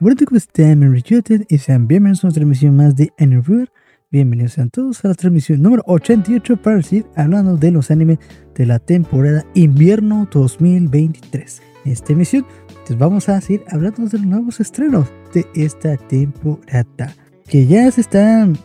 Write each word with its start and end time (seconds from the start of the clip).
Bueno, 0.00 0.16
¿cómo 0.24 0.38
están, 0.38 0.84
United? 0.84 1.46
Y 1.48 1.58
sean 1.58 1.88
bienvenidos 1.88 2.22
a 2.22 2.28
una 2.28 2.34
transmisión 2.34 2.76
más 2.76 2.94
de 2.94 3.12
Anime 3.18 3.42
River. 3.42 3.72
Bienvenidos 4.12 4.56
a 4.58 4.68
todos 4.68 5.04
a 5.04 5.08
la 5.08 5.14
transmisión 5.14 5.60
número 5.60 5.82
88 5.88 6.56
para 6.58 6.80
seguir 6.84 7.06
hablando 7.16 7.56
de 7.56 7.72
los 7.72 7.90
animes 7.90 8.20
de 8.54 8.66
la 8.66 8.78
temporada 8.78 9.44
invierno 9.54 10.28
2023. 10.30 11.62
En 11.84 11.90
esta 11.90 12.12
emisión, 12.12 12.46
pues 12.86 12.96
vamos 12.96 13.28
a 13.28 13.40
seguir 13.40 13.64
hablando 13.72 14.06
de 14.06 14.18
los 14.18 14.26
nuevos 14.28 14.60
estrenos 14.60 15.08
de 15.34 15.44
esta 15.56 15.96
temporada. 15.96 17.12
Que 17.48 17.66
ya 17.66 17.90
se 17.90 18.02
están, 18.02 18.56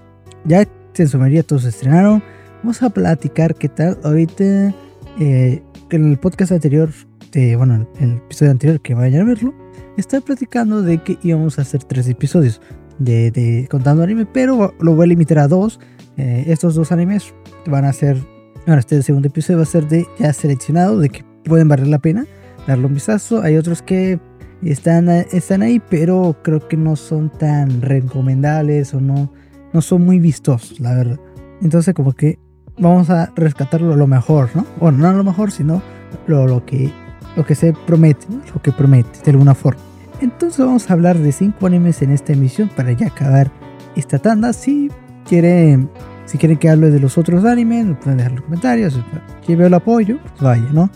ya 0.46 0.68
se 0.94 1.08
sumaría 1.08 1.42
todos 1.42 1.64
se 1.64 1.70
estrenaron. 1.70 2.22
Vamos 2.62 2.84
a 2.84 2.92
platicar 2.92 3.56
qué 3.56 3.70
tal 3.70 3.98
ahorita. 4.04 4.72
Eh, 5.20 5.64
en 5.90 6.12
el 6.12 6.18
podcast 6.18 6.52
anterior, 6.52 6.90
de, 7.34 7.56
bueno, 7.56 7.88
el 8.00 8.18
episodio 8.18 8.52
anterior 8.52 8.80
que 8.80 8.94
vayan 8.94 9.22
a 9.22 9.26
verlo 9.26 9.54
estaba 9.98 10.24
platicando 10.24 10.82
de 10.82 11.00
que 11.00 11.18
íbamos 11.24 11.60
a 11.60 11.64
hacer 11.64 11.84
tres 11.84 12.08
episodios 12.08 12.62
de, 13.00 13.68
contando 13.70 14.04
anime, 14.04 14.26
pero 14.26 14.74
lo 14.80 14.96
voy 14.96 15.06
a 15.06 15.08
limitar 15.08 15.40
a 15.40 15.48
dos. 15.48 15.80
Eh, 16.18 16.46
estos 16.48 16.76
dos 16.76 16.92
animes 16.92 17.34
van 17.66 17.86
a 17.86 17.94
ser, 17.94 18.18
bueno, 18.66 18.80
este 18.80 19.02
segundo 19.02 19.28
episodio 19.28 19.58
va 19.58 19.64
a 19.64 19.68
ser 19.68 19.88
de 19.88 20.06
ya 20.20 20.32
seleccionado, 20.32 21.00
de 21.00 21.10
que 21.10 21.26
pueden 21.44 21.68
valer 21.68 21.88
la 21.88 22.00
pena 22.00 22.26
darle 22.68 22.86
un 22.86 22.94
vistazo. 22.94 23.42
Hay 23.42 23.58
otros 23.58 23.82
que 23.82 24.20
están, 24.64 25.10
están 25.10 25.64
ahí, 25.64 25.82
pero 25.90 26.38
creo 26.44 26.68
que 26.68 26.78
no 26.78 26.96
son 26.96 27.30
tan 27.30 27.82
recomendables 27.82 28.94
o 28.94 29.02
no, 29.02 29.34
no 29.74 29.82
son 29.82 30.06
muy 30.06 30.20
vistosos, 30.20 30.80
la 30.80 30.94
verdad. 30.94 31.20
Entonces 31.62 31.94
como 31.94 32.14
que 32.14 32.40
vamos 32.78 33.10
a 33.10 33.32
rescatarlo 33.36 33.96
lo 33.96 34.08
mejor, 34.08 34.50
¿no? 34.54 34.66
Bueno, 34.80 35.00
no 35.00 35.14
lo 35.14 35.24
mejor, 35.24 35.52
sino 35.52 35.82
lo, 36.28 36.48
lo 36.48 36.66
que 36.66 36.92
lo 37.36 37.46
que 37.46 37.56
se 37.56 37.74
promete, 37.74 38.28
lo 38.54 38.62
que 38.62 38.72
promete 38.72 39.20
de 39.24 39.32
alguna 39.32 39.56
forma. 39.56 39.82
Entonces 40.22 40.66
vamos 40.66 40.90
a 40.90 40.94
hablar 40.94 41.18
de 41.18 41.32
5 41.32 41.66
animes 41.66 42.02
en 42.02 42.12
esta 42.12 42.34
emisión 42.34 42.70
para 42.70 42.92
ya 42.92 43.08
acabar 43.08 43.52
esta 43.96 44.20
tanda. 44.20 44.54
Si 44.54 44.90
quieren, 45.28 45.90
si 46.26 46.38
quieren 46.38 46.58
que 46.58 46.70
hable 46.70 46.92
de 46.92 47.00
los 47.00 47.18
otros 47.18 47.44
animes, 47.46 47.86
pueden 47.98 48.18
dejar 48.18 48.34
los 48.34 48.42
comentarios. 48.42 49.00
Si 49.46 49.56
veo 49.56 49.68
el 49.68 49.74
apoyo, 49.74 50.20
pues 50.22 50.42
vaya, 50.42 50.70
¿no? 50.72 50.90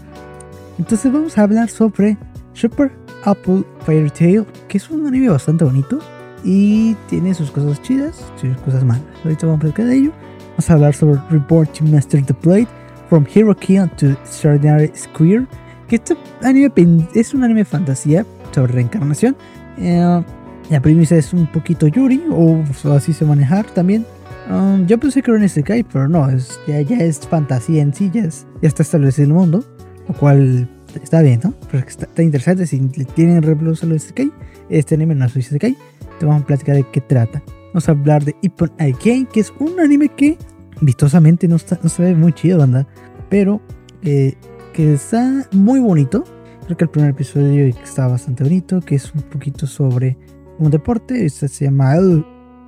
Entonces 0.77 1.11
vamos 1.11 1.37
a 1.37 1.43
hablar 1.43 1.69
sobre 1.69 2.17
Super 2.53 2.91
Apple 3.25 3.63
Fairy 3.85 4.09
Tail, 4.09 4.45
que 4.67 4.77
es 4.77 4.89
un 4.89 5.05
anime 5.05 5.29
bastante 5.29 5.65
bonito 5.65 5.99
y 6.43 6.95
tiene 7.09 7.33
sus 7.33 7.51
cosas 7.51 7.81
chidas, 7.81 8.23
sus 8.39 8.55
cosas 8.57 8.83
malas. 8.83 9.03
Ahorita 9.23 9.47
vamos 9.47 9.63
a 9.63 9.67
hablar 9.67 9.87
de 9.87 9.95
ello. 9.95 10.11
Vamos 10.51 10.69
a 10.69 10.73
hablar 10.73 10.95
sobre 10.95 11.19
Report 11.29 11.71
to 11.73 11.83
Master 11.85 12.23
the 12.25 12.33
Blade, 12.41 12.67
From 13.09 13.25
Hero 13.33 13.55
Kill 13.55 13.89
to 13.97 14.11
Extraordinary 14.11 14.91
Square 14.95 15.47
que 15.87 15.97
este 15.97 16.15
anime 16.41 16.71
es 17.13 17.33
un 17.33 17.43
anime 17.43 17.65
fantasía 17.65 18.25
sobre 18.53 18.73
reencarnación. 18.73 19.35
Eh, 19.77 20.23
la 20.69 20.81
premisa 20.81 21.15
es 21.15 21.33
un 21.33 21.47
poquito 21.47 21.87
Yuri, 21.87 22.23
o 22.31 22.63
así 22.93 23.13
se 23.13 23.25
manejar 23.25 23.65
también. 23.67 24.05
Um, 24.49 24.85
yo 24.85 24.97
pensé 24.97 25.21
que 25.21 25.31
era 25.31 25.39
un 25.39 25.43
Isekai, 25.43 25.83
pero 25.83 26.07
no, 26.07 26.29
es, 26.29 26.59
ya, 26.67 26.79
ya 26.81 26.97
es 26.97 27.19
fantasía 27.19 27.81
en 27.81 27.93
sí, 27.93 28.09
ya, 28.13 28.23
está 28.61 28.83
establecido 28.83 29.27
el 29.27 29.33
mundo, 29.33 29.63
lo 30.07 30.15
cual 30.15 30.69
está 31.01 31.21
bien, 31.21 31.41
¿no? 31.43 31.53
Pero 31.69 31.85
está, 31.85 32.21
interesante, 32.21 32.65
si 32.65 32.79
tienen 33.13 33.41
reemplazo 33.43 33.85
a 33.85 33.89
los 33.89 34.05
Isekai, 34.05 34.31
este 34.69 34.95
anime 34.95 35.15
no 35.15 35.25
es 35.25 35.35
un 35.35 35.41
Isekai, 35.41 35.77
te 36.19 36.25
vamos 36.25 36.43
a 36.43 36.45
platicar 36.45 36.75
de 36.75 36.85
qué 36.91 37.01
trata. 37.01 37.43
Vamos 37.67 37.89
a 37.89 37.91
hablar 37.91 38.23
de 38.23 38.35
Ippon 38.41 38.71
Again, 38.79 39.25
que 39.27 39.41
es 39.41 39.53
un 39.59 39.79
anime 39.79 40.09
que 40.09 40.37
vistosamente 40.79 41.47
no, 41.47 41.57
está, 41.57 41.77
no 41.83 41.89
se 41.89 42.03
ve 42.03 42.15
muy 42.15 42.31
chido, 42.31 42.59
banda, 42.59 42.87
pero 43.29 43.61
eh, 44.01 44.35
que 44.77 44.93
está 44.93 45.43
muy 45.53 45.79
bonito. 45.79 46.23
Creo 46.65 46.77
que 46.77 46.83
el 46.83 46.89
primer 46.91 47.09
episodio 47.09 47.65
está 47.65 48.07
bastante 48.07 48.43
bonito, 48.43 48.79
que 48.79 48.93
es 48.93 49.11
un 49.11 49.23
poquito 49.23 49.65
sobre 49.65 50.15
un 50.59 50.69
deporte. 50.69 51.25
Este 51.25 51.47
se 51.47 51.65
llama... 51.65 51.95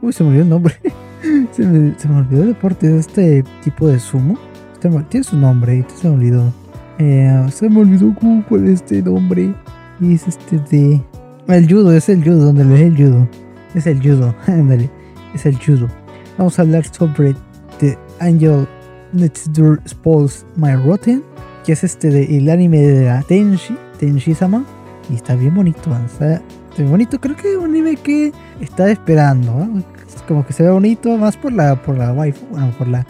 Uy, 0.01 0.11
se 0.11 0.23
me 0.23 0.29
olvidó 0.29 0.43
el 0.43 0.49
nombre. 0.49 0.73
se, 1.51 1.67
me, 1.67 1.93
olvidó 2.17 2.41
el 2.41 2.47
deporte 2.47 2.87
de 2.87 2.97
este 2.97 3.43
tipo 3.63 3.87
de 3.87 3.99
sumo. 3.99 4.39
Este 4.73 4.89
tiene 5.09 5.23
su 5.23 5.37
nombre, 5.37 5.85
se 5.93 6.09
me 6.09 6.15
olvidó. 6.15 6.51
Eh, 6.97 7.45
se 7.53 7.69
me 7.69 7.81
olvidó 7.81 8.11
cómo 8.19 8.43
fue 8.49 8.71
este 8.71 9.03
nombre. 9.03 9.53
Y 9.99 10.15
es 10.15 10.27
este 10.27 10.57
de... 10.57 10.99
El 11.47 11.71
judo, 11.71 11.93
es 11.93 12.09
el 12.09 12.23
judo, 12.23 12.45
donde 12.45 12.65
le 12.65 12.87
el 12.87 12.97
judo. 12.97 13.27
Es 13.75 13.85
el 13.85 14.01
judo, 14.01 14.33
es 15.35 15.45
el 15.45 15.57
judo. 15.59 15.87
Vamos 16.39 16.57
a 16.57 16.63
hablar 16.63 16.85
sobre 16.91 17.35
The 17.77 17.95
Angel 18.19 18.67
Next 19.13 19.49
Door 19.49 19.79
Spoils 19.87 20.43
My 20.55 20.73
Rotten 20.73 21.28
que 21.69 21.73
es 21.73 21.83
este 21.83 22.09
de, 22.09 22.35
el 22.35 22.49
anime 22.49 22.81
de 22.81 23.05
la 23.05 23.21
Tenshi, 23.21 23.77
Tenshi-sama, 23.99 24.65
y 25.07 25.13
está 25.13 25.35
bien 25.35 25.53
bonito, 25.53 25.95
está, 26.03 26.41
bien 26.75 26.89
bonito, 26.89 27.21
creo 27.21 27.35
que 27.35 27.51
es 27.51 27.57
un 27.57 27.65
anime 27.65 27.95
que 27.95 28.33
está 28.59 28.89
esperando, 28.89 29.69
como 30.27 30.43
que 30.43 30.51
se 30.51 30.63
ve 30.63 30.71
bonito, 30.71 31.15
más 31.19 31.37
por 31.37 31.53
la, 31.53 31.79
por 31.79 31.95
la 31.95 32.11
waifu, 32.11 32.43
bueno, 32.47 32.73
por 32.75 32.87
la, 32.87 33.05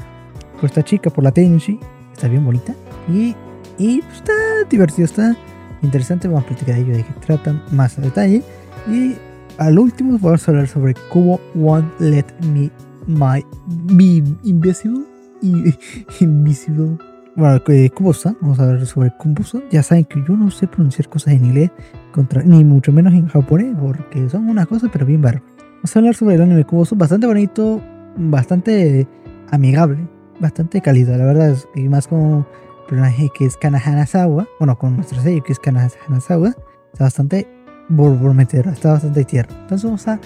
por 0.60 0.66
esta 0.66 0.84
chica, 0.84 1.10
por 1.10 1.24
la 1.24 1.32
Tenshi, 1.32 1.80
está 2.12 2.28
bien 2.28 2.44
bonita, 2.44 2.76
y, 3.08 3.34
y 3.78 4.02
pues, 4.02 4.16
está 4.16 4.34
divertido, 4.70 5.06
está 5.06 5.38
interesante, 5.82 6.28
vamos 6.28 6.44
a 6.44 6.48
platicar 6.48 6.76
de 6.76 6.82
ello, 6.82 6.98
de 6.98 7.04
qué 7.06 7.14
tratan 7.26 7.64
más 7.72 7.98
a 7.98 8.02
detalle, 8.02 8.44
y 8.90 9.16
al 9.58 9.80
último 9.80 10.20
vamos 10.20 10.46
a 10.46 10.52
hablar 10.52 10.68
sobre 10.68 10.96
Kubo 11.08 11.40
Won't 11.56 11.98
Let 12.02 12.26
Me 12.54 12.70
My 13.08 13.42
Be 13.68 14.22
Invisible, 14.44 15.06
Invisible 16.20 16.98
bueno, 17.40 17.64
Kubo-san, 17.96 18.38
vamos 18.42 18.60
a 18.60 18.64
hablar 18.64 18.86
sobre 18.86 19.12
Kubo-san. 19.18 19.64
Ya 19.72 19.82
saben 19.82 20.06
que 20.06 20.22
yo 20.28 20.36
no 20.36 20.52
sé 20.52 20.68
pronunciar 20.68 21.08
cosas 21.08 21.34
en 21.34 21.46
inglés, 21.46 21.72
contra, 22.12 22.44
ni 22.44 22.64
mucho 22.64 22.92
menos 22.92 23.14
en 23.14 23.28
japonés, 23.28 23.76
porque 23.80 24.30
son 24.30 24.50
una 24.50 24.66
cosa, 24.66 24.90
pero 24.92 25.06
bien 25.06 25.22
bárbaro. 25.22 25.46
Vamos 25.76 25.96
a 25.96 26.00
hablar 26.00 26.16
sobre 26.16 26.36
el 26.36 26.42
anime 26.42 26.66
Kubo-san, 26.66 26.98
bastante 26.98 27.28
bonito, 27.28 27.82
bastante 28.18 29.08
amigable, 29.52 30.08
bastante 30.40 30.82
cálido, 30.82 31.18
la 31.18 31.26
verdad. 31.26 31.58
Y 31.76 31.88
más 31.88 32.08
con 32.08 32.46
personaje 32.88 33.30
que 33.38 33.46
es 33.46 33.56
Kana 33.56 33.82
Hanazawa, 33.84 34.48
bueno, 34.60 34.78
con 34.78 34.98
nuestro 34.98 35.22
sello 35.22 35.42
que 35.44 35.54
es 35.54 35.60
Kana 35.60 35.90
Hanazawa, 36.08 36.50
está 36.92 37.06
bastante 37.06 37.48
borbometero, 37.88 38.72
está 38.72 38.94
bastante 38.94 39.24
tierno. 39.24 39.56
Entonces 39.62 39.86
vamos 39.86 40.08
a, 40.08 40.20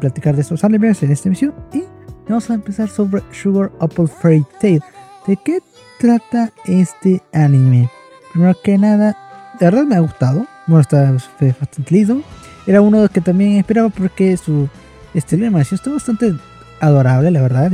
platicar 0.00 0.34
de 0.34 0.42
estos 0.42 0.64
animes 0.64 1.02
en 1.02 1.10
esta 1.10 1.30
emisión 1.30 1.54
y 1.72 1.82
vamos 2.28 2.50
a 2.50 2.54
empezar 2.54 2.90
sobre 2.90 3.22
Sugar 3.32 3.72
Apple 3.80 4.06
Fairy 4.06 4.44
Tail. 4.60 4.82
¿De 5.26 5.36
qué 5.36 5.60
trata 5.98 6.52
este 6.64 7.22
anime? 7.32 7.90
Primero 8.32 8.56
que 8.62 8.78
nada, 8.78 9.16
de 9.58 9.66
verdad 9.66 9.84
me 9.84 9.96
ha 9.96 10.00
gustado. 10.00 10.46
Bueno, 10.66 10.80
está 10.80 11.10
bastante 11.12 11.94
lindo. 11.94 12.22
Era 12.66 12.80
uno 12.80 13.08
que 13.08 13.20
también 13.20 13.56
esperaba 13.56 13.88
porque 13.88 14.36
su 14.36 14.68
estilo 15.14 15.42
de 15.42 15.46
animación 15.48 15.76
está 15.76 15.90
bastante 15.90 16.34
adorable, 16.80 17.30
la 17.30 17.42
verdad. 17.42 17.72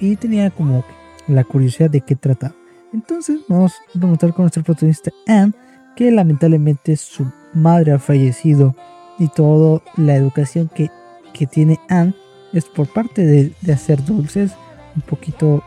Y, 0.00 0.16
tenía 0.16 0.50
como 0.50 0.84
la 1.28 1.44
curiosidad 1.44 1.90
de 1.90 2.00
qué 2.00 2.16
trata. 2.16 2.52
Entonces 2.92 3.40
vamos 3.48 3.72
a 3.72 3.98
preguntar 3.98 4.34
con 4.34 4.44
nuestro 4.44 4.62
protagonista 4.62 5.10
Anne, 5.26 5.52
que 5.96 6.10
lamentablemente 6.10 6.96
su 6.96 7.26
madre 7.54 7.92
ha 7.92 7.98
fallecido 7.98 8.74
y 9.18 9.28
toda 9.28 9.80
la 9.96 10.16
educación 10.16 10.70
que, 10.74 10.90
que 11.32 11.46
tiene 11.46 11.78
Anne 11.88 12.14
es 12.52 12.66
por 12.66 12.86
parte 12.92 13.24
de, 13.24 13.72
hacer 13.72 14.04
dulces, 14.04 14.52
un 14.94 15.02
poquito 15.02 15.62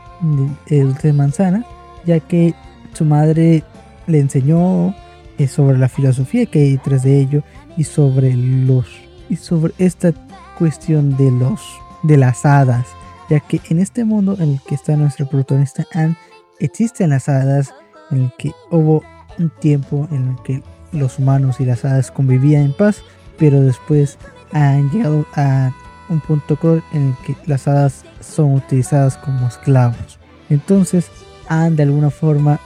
de 0.68 0.82
dulce 0.82 1.08
de 1.08 1.12
manzana 1.12 1.66
ya 2.06 2.20
que 2.20 2.54
su 2.92 3.04
madre 3.04 3.62
le 4.06 4.20
enseñó 4.20 4.94
eh, 5.38 5.48
sobre 5.48 5.78
la 5.78 5.88
filosofía 5.88 6.46
que 6.46 6.60
hay 6.60 6.72
detrás 6.72 7.02
de 7.02 7.20
ello 7.20 7.42
y 7.76 7.84
sobre 7.84 8.34
los 8.34 8.86
y 9.28 9.36
sobre 9.36 9.74
esta 9.78 10.12
cuestión 10.58 11.16
de 11.16 11.30
los 11.30 11.60
de 12.04 12.16
las 12.16 12.46
hadas, 12.46 12.86
ya 13.28 13.40
que 13.40 13.60
en 13.68 13.80
este 13.80 14.04
mundo 14.04 14.36
en 14.38 14.52
el 14.52 14.60
que 14.62 14.76
está 14.76 14.96
nuestro 14.96 15.26
protagonista 15.28 15.84
Anne 15.92 16.16
existen 16.60 17.10
las 17.10 17.28
hadas, 17.28 17.74
en 18.10 18.24
el 18.24 18.32
que 18.38 18.52
hubo 18.70 19.02
un 19.38 19.50
tiempo 19.60 20.08
en 20.10 20.28
el 20.28 20.42
que 20.42 20.62
los 20.92 21.18
humanos 21.18 21.60
y 21.60 21.64
las 21.64 21.84
hadas 21.84 22.10
convivían 22.10 22.62
en 22.62 22.72
paz, 22.72 23.02
pero 23.38 23.60
después 23.60 24.18
han 24.52 24.90
llegado 24.90 25.26
a 25.34 25.72
un 26.08 26.20
punto 26.20 26.56
en 26.92 27.08
el 27.08 27.14
que 27.24 27.36
las 27.46 27.66
hadas 27.66 28.04
son 28.20 28.54
utilizadas 28.54 29.16
como 29.18 29.48
esclavos. 29.48 30.18
Entonces, 30.48 31.10
Anne 31.48 31.76
de 31.76 31.82
alguna 31.84 32.10
forma 32.10 32.60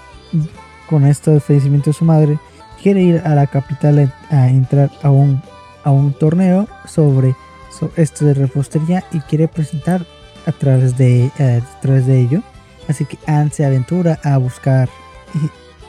con 0.89 1.07
esto 1.07 1.31
del 1.31 1.41
fallecimiento 1.41 1.91
de 1.91 1.95
su 1.95 2.05
madre 2.05 2.39
quiere 2.83 3.03
ir 3.03 3.23
a 3.25 3.35
la 3.35 3.47
capital 3.47 4.13
a, 4.31 4.49
entrar 4.49 4.91
a 5.03 5.11
un, 5.11 5.43
a 5.85 5.91
un 5.91 6.13
torneo 6.13 6.69
sobre, 6.87 7.35
esto 7.97 8.25
de 8.25 8.35
repostería 8.35 9.05
y 9.13 9.21
quiere 9.21 9.49
presentar 9.49 10.05
a 10.47 10.53
través 10.53 10.97
de, 10.97 11.31
a 11.39 11.81
través 11.81 12.07
de 12.07 12.21
ello. 12.21 12.43
Así 12.89 13.05
que 13.05 13.19
Anne 13.27 13.51
se 13.51 13.65
aventura 13.65 14.19
a 14.25 14.37
buscar 14.39 14.89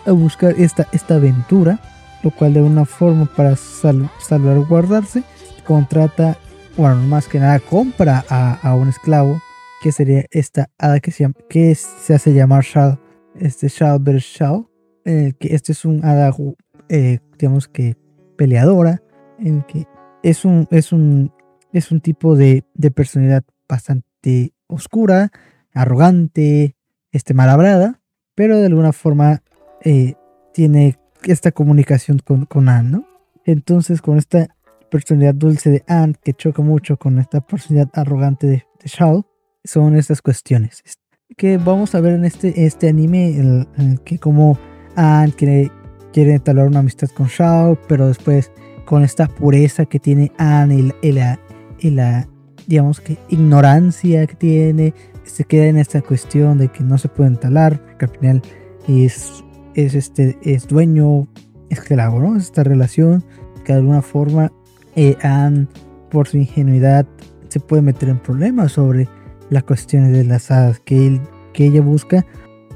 a 0.05 0.11
buscar 0.11 0.55
esta, 0.57 0.87
esta 0.91 1.15
aventura, 1.15 1.79
lo 2.23 2.31
cual 2.31 2.53
de 2.53 2.61
una 2.61 2.85
forma 2.85 3.25
para 3.25 3.55
sal, 3.55 4.09
salvaguardarse 4.19 5.23
contrata, 5.65 6.37
bueno, 6.77 6.97
más 7.03 7.27
que 7.27 7.39
nada 7.39 7.59
compra 7.59 8.25
a, 8.29 8.57
a 8.61 8.75
un 8.75 8.89
esclavo 8.89 9.41
que 9.81 9.91
sería 9.91 10.25
esta 10.29 10.69
hada 10.77 10.99
que 10.99 11.11
se, 11.11 11.27
que 11.49 11.73
se 11.73 12.13
hace 12.13 12.33
llamar 12.33 12.63
Shao, 12.63 12.99
este 13.35 13.67
Shao 13.67 13.99
Shao, 13.99 14.69
en 15.03 15.25
el 15.25 15.35
que 15.35 15.55
este 15.55 15.71
es 15.71 15.85
un 15.85 16.05
hada, 16.05 16.31
eh, 16.87 17.19
digamos 17.39 17.67
que 17.67 17.97
peleadora, 18.37 19.01
en 19.39 19.57
el 19.57 19.65
que 19.65 19.87
es 20.21 20.45
un, 20.45 20.67
es 20.69 20.91
un, 20.91 21.33
es 21.73 21.91
un 21.91 21.99
tipo 21.99 22.35
de, 22.35 22.63
de 22.75 22.91
personalidad 22.91 23.43
bastante 23.67 24.53
oscura, 24.67 25.31
arrogante, 25.73 26.75
este, 27.11 27.33
malabrada, 27.33 28.01
pero 28.35 28.59
de 28.59 28.67
alguna 28.67 28.93
forma 28.93 29.41
eh, 29.83 30.13
tiene 30.53 30.99
esta 31.23 31.51
comunicación 31.51 32.19
con, 32.19 32.45
con 32.45 32.69
Anne, 32.69 32.91
¿no? 32.91 33.07
Entonces, 33.45 34.01
con 34.01 34.19
esta 34.19 34.55
personalidad 34.91 35.33
dulce 35.33 35.71
de 35.71 35.83
Anne 35.87 36.13
que 36.23 36.33
choca 36.33 36.61
mucho 36.61 36.97
con 36.97 37.17
esta 37.17 37.41
personalidad 37.41 37.89
arrogante 37.93 38.45
de, 38.45 38.65
de 38.79 38.85
Shao, 38.85 39.25
son 39.63 39.95
estas 39.95 40.21
cuestiones 40.21 40.83
que 41.37 41.57
vamos 41.57 41.95
a 41.95 42.01
ver 42.01 42.13
en 42.13 42.25
este, 42.25 42.65
este 42.65 42.89
anime, 42.89 43.37
en 43.37 43.67
el, 43.77 43.99
que 44.01 44.19
como 44.19 44.57
Anne 44.95 45.33
quiere, 45.33 45.71
quiere 46.13 46.33
entablar 46.33 46.67
una 46.67 46.79
amistad 46.79 47.09
con 47.09 47.27
Shao, 47.27 47.77
pero 47.87 48.07
después 48.07 48.51
con 48.85 49.03
esta 49.03 49.27
pureza 49.27 49.85
que 49.85 49.99
tiene 49.99 50.31
Anne 50.37 50.93
y 51.01 51.11
la, 51.11 51.39
y 51.79 51.89
la, 51.91 52.27
digamos 52.67 52.99
que 52.99 53.17
ignorancia 53.29 54.27
que 54.27 54.35
tiene, 54.35 54.93
se 55.23 55.45
queda 55.45 55.67
en 55.67 55.77
esta 55.77 56.01
cuestión 56.01 56.57
de 56.57 56.67
que 56.67 56.83
no 56.83 56.97
se 56.97 57.07
puede 57.07 57.29
entalar, 57.29 57.81
porque 57.85 58.05
al 58.05 58.11
final 58.11 58.41
es, 58.87 59.43
es, 59.75 59.95
este, 59.95 60.37
es 60.43 60.67
dueño 60.67 61.27
esclavo, 61.69 62.19
¿no? 62.19 62.35
Esta 62.35 62.63
relación 62.63 63.23
que 63.63 63.73
de 63.73 63.79
alguna 63.79 64.01
forma 64.01 64.51
eh, 64.95 65.15
Anne, 65.21 65.67
por 66.09 66.27
su 66.27 66.37
ingenuidad, 66.37 67.07
se 67.47 67.59
puede 67.59 67.81
meter 67.81 68.09
en 68.09 68.19
problemas 68.19 68.73
sobre 68.73 69.07
las 69.51 69.63
cuestiones 69.63 70.11
de 70.13 70.23
las 70.23 70.49
hadas, 70.49 70.79
que, 70.79 71.05
él, 71.05 71.21
que 71.53 71.67
ella 71.67 71.81
busca 71.81 72.25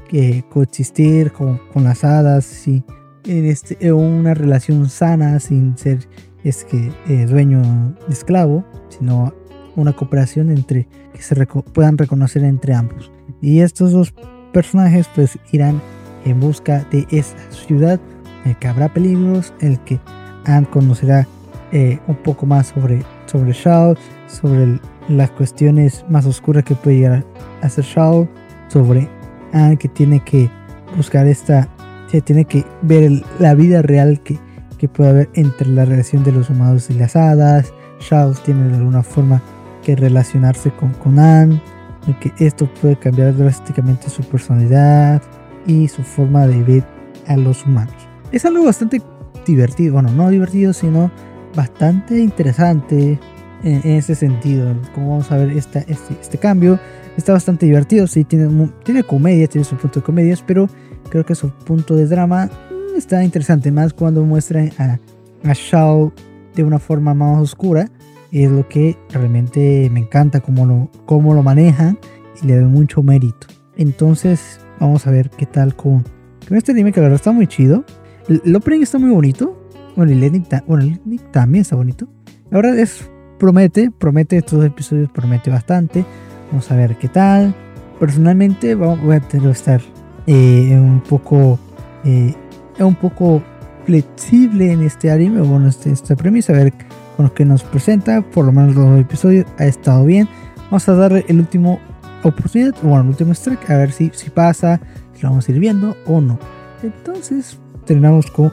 que 0.08 0.44
coexistir 0.50 1.32
con, 1.32 1.58
las 1.74 2.04
hadas 2.04 2.68
y 2.68 2.84
en, 3.24 3.46
este, 3.46 3.92
una 3.92 4.34
relación 4.34 4.88
sana 4.88 5.40
sin 5.40 5.76
ser 5.76 6.08
es 6.44 6.64
que 6.64 6.92
eh, 7.08 7.26
dueño 7.26 7.96
esclavo, 8.08 8.64
sino 8.88 9.34
una 9.74 9.92
cooperación 9.92 10.50
entre 10.50 10.86
que 11.12 11.22
se 11.22 11.34
puedan 11.46 11.98
reconocer 11.98 12.44
entre 12.44 12.72
ambos. 12.74 13.10
Y 13.40 13.60
estos 13.60 13.90
dos 13.90 14.14
personajes 14.52 15.08
pues 15.14 15.38
irán 15.50 15.82
en 16.24 16.38
busca 16.38 16.84
de 16.90 17.06
esa 17.10 17.36
ciudad 17.50 18.00
en 18.44 18.50
el 18.50 18.58
que 18.58 18.68
habrá 18.68 18.92
peligros, 18.92 19.52
el 19.60 19.80
que 19.80 19.98
Anne 20.44 20.68
conocerá 20.70 21.26
eh, 21.72 21.98
un 22.06 22.16
poco 22.16 22.46
más 22.46 22.68
sobre, 22.68 23.02
sobre 23.36 23.52
Shao, 23.52 23.94
sobre 24.26 24.80
las 25.08 25.30
cuestiones 25.30 26.04
más 26.08 26.26
oscuras 26.26 26.64
que 26.64 26.74
puede 26.74 26.98
llegar 26.98 27.24
a 27.62 27.66
hacer 27.66 27.84
Shao, 27.84 28.28
sobre 28.68 29.08
Anne 29.52 29.76
que 29.76 29.88
tiene 29.88 30.20
que 30.20 30.50
buscar 30.96 31.26
esta, 31.26 31.68
se 32.08 32.20
tiene 32.20 32.44
que 32.44 32.64
ver 32.82 33.10
la 33.38 33.54
vida 33.54 33.82
real 33.82 34.20
que, 34.20 34.38
que 34.78 34.88
puede 34.88 35.10
haber 35.10 35.28
entre 35.34 35.68
la 35.68 35.84
relación 35.84 36.24
de 36.24 36.32
los 36.32 36.50
humanos 36.50 36.88
y 36.90 36.94
las 36.94 37.16
hadas. 37.16 37.72
Shao 38.00 38.32
tiene 38.44 38.68
de 38.68 38.76
alguna 38.76 39.02
forma 39.02 39.42
que 39.82 39.96
relacionarse 39.96 40.70
con, 40.70 40.92
con 40.94 41.18
Anne, 41.18 41.60
y 42.06 42.12
que 42.14 42.32
esto 42.44 42.68
puede 42.80 42.96
cambiar 42.96 43.36
drásticamente 43.36 44.08
su 44.08 44.22
personalidad 44.22 45.20
y 45.66 45.88
su 45.88 46.02
forma 46.02 46.46
de 46.46 46.62
ver 46.62 46.84
a 47.26 47.36
los 47.36 47.64
humanos. 47.66 47.94
Es 48.32 48.44
algo 48.44 48.64
bastante 48.64 49.02
divertido, 49.44 49.94
bueno, 49.94 50.10
no 50.10 50.30
divertido, 50.30 50.72
sino 50.72 51.10
bastante 51.56 52.20
interesante 52.20 53.18
en, 53.64 53.80
ese 53.84 54.14
sentido. 54.14 54.72
Como 54.94 55.10
vamos 55.10 55.32
a 55.32 55.38
ver 55.38 55.50
esta, 55.50 55.80
este, 55.80 56.14
este, 56.20 56.38
cambio, 56.38 56.78
está 57.16 57.32
bastante 57.32 57.66
divertido, 57.66 58.06
sí, 58.06 58.24
tiene, 58.24 58.70
tiene 58.84 59.02
comedia, 59.02 59.48
tiene 59.48 59.64
su 59.64 59.76
punto 59.76 60.00
de 60.00 60.04
comedias, 60.04 60.44
pero 60.46 60.68
creo 61.08 61.24
que 61.24 61.34
su 61.34 61.50
punto 61.50 61.96
de 61.96 62.06
drama 62.06 62.46
mm, 62.46 62.96
está 62.96 63.24
interesante, 63.24 63.72
más 63.72 63.92
cuando 63.92 64.22
muestran 64.22 64.70
a, 64.78 65.00
a 65.42 65.52
Shao 65.54 66.12
de 66.54 66.62
una 66.62 66.78
forma 66.78 67.14
más 67.14 67.40
oscura. 67.40 67.90
Es 68.32 68.50
lo 68.50 68.68
que 68.68 68.96
realmente 69.10 69.88
me 69.90 70.00
encanta, 70.00 70.40
cómo 70.40 70.66
lo, 70.66 70.90
cómo 71.06 71.32
lo 71.32 71.42
manejan 71.42 71.98
y 72.42 72.46
le 72.46 72.56
doy 72.56 72.66
mucho 72.66 73.02
mérito. 73.02 73.46
Entonces, 73.76 74.60
vamos 74.80 75.06
a 75.06 75.10
ver 75.10 75.30
qué 75.30 75.46
tal 75.46 75.74
con, 75.76 76.04
con 76.46 76.56
este 76.56 76.72
anime 76.72 76.92
que 76.92 77.00
la 77.00 77.04
verdad 77.04 77.16
está 77.16 77.32
muy 77.32 77.46
chido. 77.46 77.84
El, 78.28 78.56
opening 78.56 78.82
está 78.82 78.98
muy 78.98 79.10
bonito. 79.10 79.65
Bueno, 79.96 80.12
el 80.12 80.22
ending, 80.22 80.46
bueno, 80.66 80.84
el 80.84 81.20
también 81.32 81.62
está 81.62 81.74
bonito. 81.74 82.06
Verdad 82.50 82.78
es, 82.78 83.08
promete, 83.38 83.90
promete, 83.90 84.36
estos 84.36 84.64
episodios 84.64 85.10
promete 85.10 85.50
bastante. 85.50 86.04
Vamos 86.50 86.70
a 86.70 86.76
ver 86.76 86.96
qué 86.96 87.08
tal. 87.08 87.54
Personalmente 87.98 88.74
voy 88.74 89.16
a 89.16 89.20
tener 89.20 89.46
que 89.46 89.52
estar 89.52 89.80
eh, 90.26 90.78
un 90.78 91.00
poco 91.00 91.58
eh, 92.04 92.34
un 92.78 92.94
poco 92.94 93.42
flexible 93.84 94.72
en 94.72 94.82
este 94.82 95.10
anime, 95.10 95.40
bueno, 95.40 95.68
este, 95.68 95.90
esta 95.90 96.16
premisa, 96.16 96.52
a 96.52 96.56
ver 96.56 96.72
con 97.16 97.26
lo 97.26 97.34
que 97.34 97.44
nos 97.44 97.62
presenta, 97.62 98.20
por 98.20 98.44
lo 98.44 98.52
menos 98.52 98.74
los 98.74 99.00
episodios 99.00 99.46
ha 99.58 99.64
estado 99.64 100.04
bien. 100.04 100.28
Vamos 100.64 100.88
a 100.88 100.94
darle 100.94 101.24
el 101.28 101.38
último 101.38 101.80
oportunidad, 102.22 102.74
bueno, 102.82 103.02
el 103.02 103.08
último 103.08 103.32
strike, 103.32 103.70
a 103.70 103.78
ver 103.78 103.92
si, 103.92 104.10
si 104.12 104.30
pasa, 104.30 104.80
si 105.14 105.22
lo 105.22 105.30
vamos 105.30 105.48
a 105.48 105.52
ir 105.52 105.58
viendo 105.58 105.96
o 106.06 106.20
no. 106.20 106.38
Entonces, 106.82 107.58
terminamos 107.86 108.30
con 108.30 108.52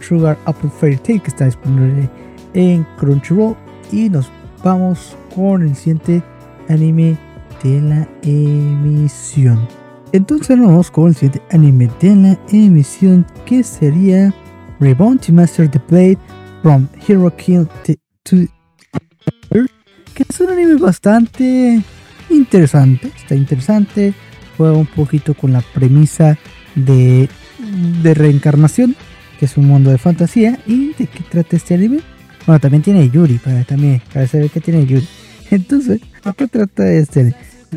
Sugar 0.00 0.38
Apple 0.46 0.70
Fairy 0.78 0.96
Tail 0.96 1.22
que 1.22 1.28
está 1.28 1.46
disponible 1.46 2.08
en 2.54 2.84
Crunchyroll 2.98 3.56
y 3.92 4.08
nos 4.08 4.30
vamos 4.62 5.16
con 5.34 5.62
el 5.62 5.74
siguiente 5.74 6.22
anime 6.68 7.16
de 7.62 7.80
la 7.80 8.08
emisión. 8.22 9.66
Entonces 10.12 10.56
nos 10.56 10.68
vamos 10.68 10.90
con 10.90 11.08
el 11.08 11.14
siguiente 11.14 11.42
anime 11.50 11.90
de 12.00 12.16
la 12.16 12.38
emisión 12.52 13.26
que 13.44 13.62
sería 13.62 14.34
Reborn 14.80 15.18
to 15.18 15.32
Master 15.32 15.70
the 15.70 15.80
Blade 15.88 16.18
from 16.62 16.88
Hero 17.06 17.34
Kill 17.36 17.68
to 18.24 18.36
que 20.14 20.26
es 20.28 20.40
un 20.40 20.50
anime 20.50 20.76
bastante 20.76 21.82
interesante, 22.28 23.10
está 23.16 23.34
interesante, 23.34 24.12
juega 24.56 24.76
un 24.76 24.86
poquito 24.86 25.34
con 25.34 25.52
la 25.52 25.62
premisa 25.72 26.36
de 26.74 27.28
de 28.02 28.14
reencarnación, 28.14 28.96
que 29.40 29.46
es 29.46 29.56
un 29.56 29.66
mundo 29.66 29.90
de 29.90 29.96
fantasía. 29.96 30.58
¿Y 30.66 30.92
de 30.92 31.06
qué 31.06 31.24
trata 31.30 31.56
este 31.56 31.72
anime? 31.72 32.00
Bueno, 32.46 32.60
también 32.60 32.82
tiene 32.82 33.08
Yuri, 33.08 33.38
para, 33.38 33.64
también, 33.64 34.02
para 34.12 34.26
saber 34.26 34.50
que 34.50 34.60
tiene 34.60 34.84
Yuri. 34.84 35.08
Entonces, 35.50 36.00
¿de 36.00 36.32
qué 36.34 36.46
trata 36.46 36.92
este? 36.92 37.34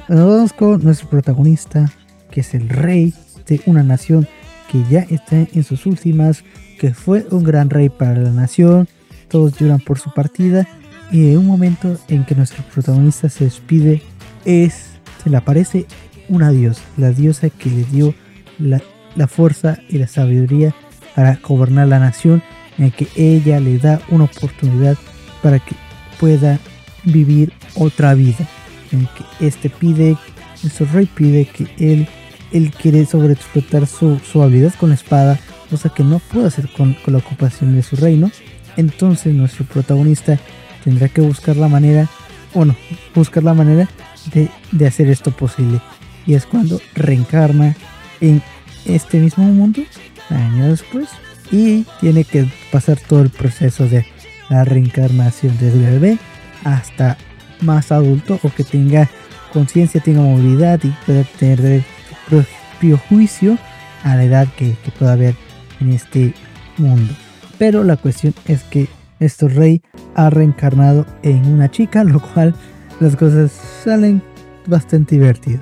Nos 0.09 0.27
vamos 0.27 0.51
con 0.53 0.83
nuestro 0.83 1.09
protagonista, 1.09 1.89
que 2.29 2.41
es 2.41 2.53
el 2.53 2.67
rey 2.67 3.13
de 3.47 3.61
una 3.65 3.81
nación 3.81 4.27
que 4.69 4.83
ya 4.89 4.99
está 5.09 5.37
en 5.37 5.63
sus 5.63 5.85
últimas, 5.85 6.43
que 6.79 6.93
fue 6.93 7.25
un 7.31 7.45
gran 7.45 7.69
rey 7.69 7.87
para 7.87 8.17
la 8.17 8.31
nación, 8.31 8.89
todos 9.29 9.57
lloran 9.57 9.79
por 9.79 9.99
su 9.99 10.13
partida, 10.13 10.67
y 11.11 11.31
en 11.31 11.37
un 11.37 11.47
momento 11.47 11.97
en 12.09 12.25
que 12.25 12.35
nuestro 12.35 12.61
protagonista 12.73 13.29
se 13.29 13.45
despide, 13.45 14.01
es, 14.43 14.97
se 15.23 15.29
le 15.29 15.37
aparece 15.37 15.85
una 16.27 16.51
diosa, 16.51 16.81
la 16.97 17.11
diosa 17.11 17.49
que 17.49 17.69
le 17.69 17.85
dio 17.85 18.13
la 18.59 18.81
la 19.15 19.27
fuerza 19.27 19.79
y 19.89 19.97
la 19.97 20.07
sabiduría 20.07 20.73
para 21.15 21.39
gobernar 21.41 21.87
la 21.87 21.99
nación, 21.99 22.41
en 22.77 22.91
que 22.91 23.07
ella 23.15 23.59
le 23.59 23.77
da 23.77 24.01
una 24.09 24.25
oportunidad 24.25 24.97
para 25.41 25.59
que 25.59 25.75
pueda 26.19 26.59
vivir 27.03 27.53
otra 27.75 28.13
vida, 28.13 28.47
en 28.91 29.07
que 29.07 29.47
este 29.47 29.69
pide, 29.69 30.17
nuestro 30.61 30.85
rey 30.91 31.05
pide 31.05 31.45
que 31.45 31.67
él, 31.77 32.07
él 32.51 32.71
quiere 32.71 33.05
sobreexplotar 33.05 33.87
su, 33.87 34.19
su 34.19 34.41
habilidad 34.41 34.73
con 34.79 34.89
la 34.89 34.95
espada, 34.95 35.39
cosa 35.69 35.89
que 35.89 36.03
no 36.03 36.19
puede 36.19 36.47
hacer 36.47 36.69
con, 36.69 36.93
con 36.93 37.13
la 37.13 37.19
ocupación 37.19 37.75
de 37.75 37.83
su 37.83 37.95
reino, 37.95 38.31
entonces 38.77 39.33
nuestro 39.33 39.65
protagonista 39.65 40.39
tendrá 40.83 41.09
que 41.09 41.21
buscar 41.21 41.57
la 41.57 41.67
manera, 41.67 42.07
bueno, 42.53 42.75
buscar 43.13 43.43
la 43.43 43.53
manera 43.53 43.89
de, 44.33 44.49
de 44.71 44.87
hacer 44.87 45.09
esto 45.09 45.31
posible. 45.31 45.79
Y 46.25 46.35
es 46.35 46.45
cuando 46.45 46.79
reencarna 46.95 47.75
en 48.21 48.41
este 48.85 49.19
mismo 49.19 49.43
mundo 49.43 49.81
años 50.29 50.79
después 50.79 51.09
y 51.51 51.85
tiene 51.99 52.23
que 52.23 52.47
pasar 52.71 52.97
todo 52.99 53.21
el 53.21 53.29
proceso 53.29 53.87
de 53.87 54.05
la 54.49 54.63
reencarnación 54.63 55.57
desde 55.59 55.91
bebé 55.91 56.17
hasta 56.63 57.17
más 57.61 57.91
adulto 57.91 58.39
o 58.43 58.49
que 58.49 58.63
tenga 58.63 59.09
conciencia, 59.51 60.01
tenga 60.01 60.21
movilidad 60.21 60.79
y 60.83 60.89
pueda 61.05 61.23
tener 61.39 61.83
propio 62.29 62.97
juicio 63.09 63.57
a 64.03 64.15
la 64.15 64.23
edad 64.23 64.47
que, 64.57 64.75
pueda 64.97 65.13
haber 65.13 65.35
en 65.79 65.91
este 65.91 66.33
mundo. 66.77 67.13
Pero 67.57 67.83
la 67.83 67.97
cuestión 67.97 68.33
es 68.45 68.63
que 68.63 68.87
este 69.19 69.47
rey 69.47 69.81
ha 70.15 70.29
reencarnado 70.29 71.05
en 71.21 71.45
una 71.45 71.69
chica, 71.69 72.03
lo 72.03 72.19
cual 72.19 72.53
las 72.99 73.15
cosas 73.15 73.51
salen 73.83 74.21
bastante 74.65 75.15
divertidas, 75.15 75.61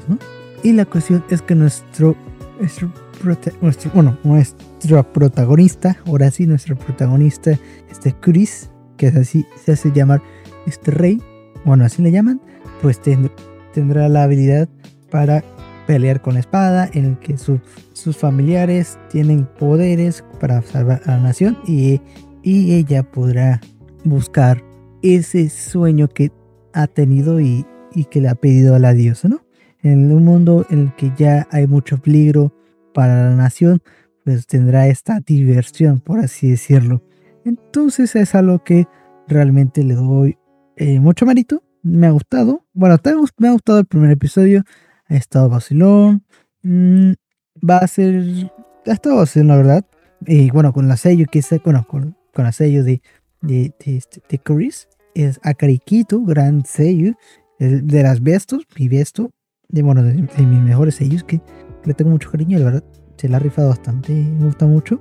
Y 0.63 0.74
la 0.74 0.86
cuestión 0.86 1.24
es 1.30 1.41
que 1.41 1.56
nuestro, 1.56 2.15
nuestro 2.60 2.91
nuestro, 3.25 3.92
bueno, 3.94 4.18
nuestro 4.24 5.04
protagonista, 5.12 5.98
ahora 6.06 6.32
sí, 6.32 6.48
nuestro 6.48 6.75
protagonista, 6.75 7.58
este 7.90 8.13
Chris, 8.20 8.70
que 8.98 9.08
así, 9.08 9.46
se 9.63 9.74
hace 9.74 9.92
llamar 9.92 10.22
este 10.66 10.92
rey, 10.92 11.22
bueno, 11.66 11.86
así 11.86 12.01
le 12.01 12.12
llaman, 12.12 12.42
pues 12.82 13.00
tendrá 13.74 14.10
la 14.10 14.24
habilidad 14.24 14.70
para 15.10 15.44
pelear 15.88 16.22
con 16.22 16.36
la 16.36 16.40
espada, 16.40 16.90
en 16.94 17.06
el 17.06 17.20
que 17.20 17.38
sus 17.38 18.18
familiares 18.18 18.98
tienen 19.10 19.46
poderes 19.46 20.24
para 20.40 20.62
salvar 20.62 21.01
a 21.06 21.12
la 21.12 21.20
nación 21.20 21.58
y, 21.68 22.01
y 22.44 22.75
ella 22.75 23.04
podrá 23.04 23.62
buscar 24.04 24.63
ese 25.01 25.50
sueño 25.50 26.08
que 26.08 26.32
ha 26.74 26.88
tenido 26.88 27.42
y, 27.42 27.66
y 27.94 28.06
que 28.06 28.22
le 28.22 28.30
ha 28.30 28.36
pedido 28.36 28.75
a 28.75 28.80
la 28.80 28.94
diosa, 28.94 29.28
¿no? 29.28 29.42
En 29.84 30.12
un 30.12 30.24
mundo 30.24 30.66
en 30.70 30.80
el 30.80 30.96
que 30.96 31.12
ya 31.18 31.48
hay 31.51 31.68
mucho 31.68 31.98
peligro 31.98 32.54
para 32.93 33.29
la 33.29 33.36
nación, 33.36 33.81
pues 34.24 34.45
tendrá 34.48 34.88
esta 34.88 35.19
diversión, 35.19 36.00
por 36.00 36.19
así 36.19 36.51
decirlo. 36.51 37.03
Entonces 37.45 38.15
es 38.15 38.36
algo 38.36 38.63
que 38.63 38.88
realmente 39.27 39.83
le 39.83 39.95
doy 39.95 40.38
eh, 40.75 41.00
mucho 41.00 41.25
mérito. 41.25 41.63
Me 41.83 42.07
ha 42.07 42.12
gustado. 42.12 42.65
Bueno, 42.74 42.98
me 43.38 43.48
ha 43.48 43.51
gustado 43.51 43.79
el 43.79 43.86
primer 43.86 44.12
episodio. 44.12 44.63
Ha 45.07 45.15
estado 45.15 45.50
vacilón. 45.50 46.24
Mm, 46.63 47.13
va 47.67 47.77
a 47.77 47.88
ser. 47.88 48.51
Ha 48.86 48.91
estado 48.91 49.17
vacilón, 49.17 49.48
la 49.48 49.55
verdad. 49.57 49.86
Y 50.27 50.51
bueno, 50.51 50.74
con 50.74 50.88
la 50.88 50.98
sello 50.98 51.25
que 51.31 51.39
es. 51.39 51.50
Bueno, 51.63 51.86
con, 51.88 52.15
con 52.33 52.45
la 52.45 52.51
sello 52.51 52.83
de, 52.83 53.01
de, 53.41 53.74
de, 53.83 53.98
este, 53.98 54.21
de 54.29 54.38
Chris. 54.38 54.88
Es 55.15 55.39
Akariquito, 55.43 56.21
gran 56.24 56.65
sello. 56.65 57.13
De 57.60 58.01
las 58.01 58.21
bestos, 58.21 58.65
mi 58.77 58.88
besto. 58.88 59.31
De, 59.69 59.81
bueno, 59.81 60.03
de, 60.03 60.13
mis 60.13 60.62
mejores 60.62 60.95
sellos 60.95 61.24
que 61.24 61.41
le 61.86 61.94
tengo 61.94 62.12
mucho 62.12 62.32
cariño, 62.32 62.60
la 62.60 62.66
verdad. 62.66 62.84
Se 63.18 63.30
la 63.30 63.38
ha 63.38 63.40
rifado 63.40 63.70
bastante. 63.70 64.14
Me 64.14 64.46
gusta 64.46 64.66
mucho. 64.66 65.00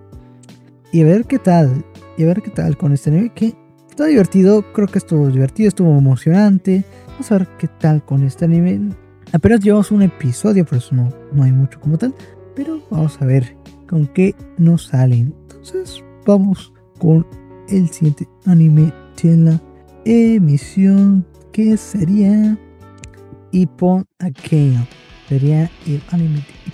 Y 0.93 1.03
a 1.03 1.05
ver 1.05 1.25
qué 1.25 1.39
tal. 1.39 1.85
Y 2.17 2.25
a 2.25 2.27
ver 2.27 2.43
qué 2.43 2.51
tal 2.51 2.77
con 2.77 2.93
este 2.93 3.11
anime 3.11 3.33
que 3.35 3.55
está 3.89 4.07
divertido. 4.07 4.63
Creo 4.73 4.89
que 4.89 4.99
estuvo 4.99 5.29
divertido, 5.29 5.69
estuvo 5.69 5.97
emocionante. 5.97 6.85
Vamos 7.09 7.33
a 7.33 7.39
ver 7.39 7.49
qué 7.59 7.69
tal 7.69 8.05
con 8.05 8.25
este 8.25 8.45
anime. 8.45 8.91
Apenas 9.33 9.61
llevamos 9.61 9.91
un 9.91 10.03
episodio, 10.03 10.65
por 10.65 10.79
eso 10.79 10.95
no, 10.95 11.09
no 11.33 11.43
hay 11.45 11.53
mucho 11.53 11.81
como 11.81 11.97
tal. 11.97 12.15
Pero 12.55 12.81
vamos 12.91 13.21
a 13.21 13.25
ver 13.25 13.57
con 13.89 14.07
qué 14.09 14.35
nos 14.59 14.87
salen. 14.87 15.35
Entonces, 15.43 16.05
vamos 16.27 16.73
con 16.99 17.27
el 17.69 17.89
siguiente 17.89 18.29
anime 18.47 18.93
de 19.23 19.37
la 19.37 19.61
emisión 20.05 21.27
que 21.53 21.77
sería 21.77 22.59
Ippon 23.53 24.07
Akeno. 24.19 24.87
Sería 25.29 25.71
el 25.87 26.03
anime 26.11 26.37
de 26.37 26.70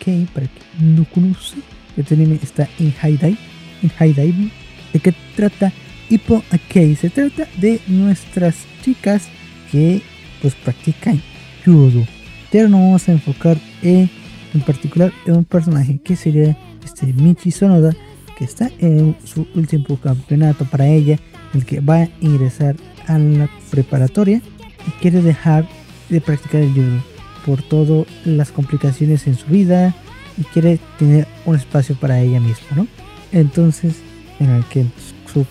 Akeno 0.00 0.26
para 0.32 0.46
que 0.46 0.60
no 0.80 1.04
conoce. 1.04 1.56
Este 1.96 2.14
anime 2.14 2.38
está 2.42 2.68
en 2.78 2.92
High 2.92 3.16
Dive. 3.16 3.38
En 3.82 3.88
High 3.90 4.12
Dive. 4.14 4.50
¿De 4.92 5.00
qué 5.00 5.14
trata 5.36 5.72
Hippo 6.08 6.42
Akei? 6.50 6.96
Se 6.96 7.10
trata 7.10 7.46
de 7.58 7.80
nuestras 7.86 8.56
chicas 8.82 9.28
que 9.70 10.02
pues 10.40 10.54
practican 10.54 11.20
judo. 11.64 12.06
Pero 12.50 12.68
nos 12.68 12.80
vamos 12.80 13.08
a 13.08 13.12
enfocar 13.12 13.58
en, 13.82 14.10
en 14.54 14.60
particular 14.62 15.12
en 15.26 15.36
un 15.36 15.44
personaje 15.44 16.00
que 16.02 16.16
sería 16.16 16.56
este 16.84 17.12
Michi 17.12 17.50
Sonoda 17.50 17.94
que 18.36 18.44
está 18.44 18.70
en 18.78 19.14
su 19.24 19.46
último 19.54 19.98
campeonato 20.00 20.64
para 20.64 20.86
ella, 20.86 21.18
el 21.52 21.66
que 21.66 21.80
va 21.80 21.96
a 21.96 22.08
ingresar 22.22 22.74
a 23.06 23.18
la 23.18 23.50
preparatoria 23.70 24.40
y 24.88 24.90
quiere 25.02 25.20
dejar 25.20 25.68
de 26.08 26.22
practicar 26.22 26.62
el 26.62 26.72
judo 26.72 27.09
por 27.44 27.62
todas 27.62 28.06
las 28.24 28.50
complicaciones 28.52 29.26
en 29.26 29.36
su 29.36 29.46
vida 29.46 29.94
y 30.38 30.44
quiere 30.44 30.78
tener 30.98 31.26
un 31.44 31.56
espacio 31.56 31.94
para 31.96 32.20
ella 32.20 32.40
misma, 32.40 32.76
¿no? 32.76 32.86
Entonces 33.32 33.96
en 34.40 34.50
el 34.50 34.64
que 34.64 34.86
su, 35.32 35.46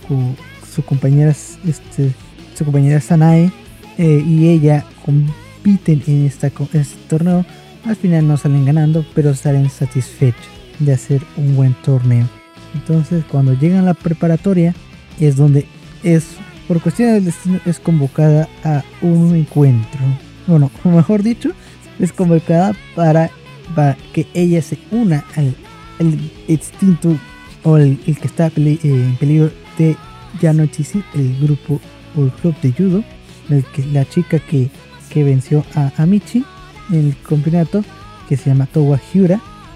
su 0.74 0.84
compañera, 0.84 1.32
este, 1.32 2.12
su 2.56 2.66
compañera 2.66 3.00
Sanae 3.00 3.52
eh, 3.98 4.24
y 4.26 4.50
ella 4.50 4.86
compiten 5.06 6.04
en, 6.08 6.26
esta, 6.26 6.48
este 6.48 6.98
torneo. 7.08 7.46
Al 7.86 7.96
final 7.96 8.28
no 8.28 8.38
salen 8.38 8.66
ganando, 8.66 9.06
pero 9.16 9.34
salen 9.34 9.70
satisfechos 9.70 10.46
de 10.80 10.94
hacer 10.94 11.22
un 11.38 11.56
buen 11.56 11.74
torneo. 11.84 12.28
Entonces, 12.74 13.24
cuando 13.30 13.54
llegan 13.54 13.80
a 13.80 13.88
la 13.88 13.94
preparatoria, 13.94 14.74
es 15.20 15.36
donde 15.36 15.66
es, 16.04 16.26
por 16.68 16.82
cuestión 16.82 17.14
del 17.14 17.26
destino, 17.26 17.60
es 17.66 17.80
convocada 17.80 18.48
a 18.64 18.84
un 19.02 19.36
encuentro. 19.36 20.00
Bueno, 20.48 20.72
mejor 20.84 21.24
dicho, 21.24 21.52
es 22.00 22.14
convocada 22.14 22.74
para, 22.96 23.30
para 23.76 23.98
que 24.14 24.28
ella 24.34 24.62
se 24.62 24.78
una 24.92 25.24
al, 25.36 25.56
al 26.00 26.18
extinto 26.48 27.18
o 27.64 27.78
el, 27.78 28.00
que 28.00 28.28
está 28.28 28.48
eh, 28.48 28.80
en 28.84 29.16
peligro 29.18 29.52
de 29.78 29.96
ya 30.42 30.54
no 30.54 30.64
existe 30.64 31.04
el 31.16 31.38
grupo 31.40 31.80
o 32.16 32.24
el 32.24 32.32
club 32.32 32.56
de 32.62 32.72
judo, 32.72 33.04
el 33.50 33.64
que, 33.66 33.86
la 33.88 34.06
chica 34.08 34.40
que, 34.40 34.70
que 35.10 35.24
venció 35.24 35.66
a 35.76 35.92
Amichi 35.98 36.44
en 36.92 37.08
el 37.08 37.16
campeonato, 37.28 37.84
que 38.28 38.38
se 38.38 38.50
llama 38.50 38.68
Towa 38.68 39.00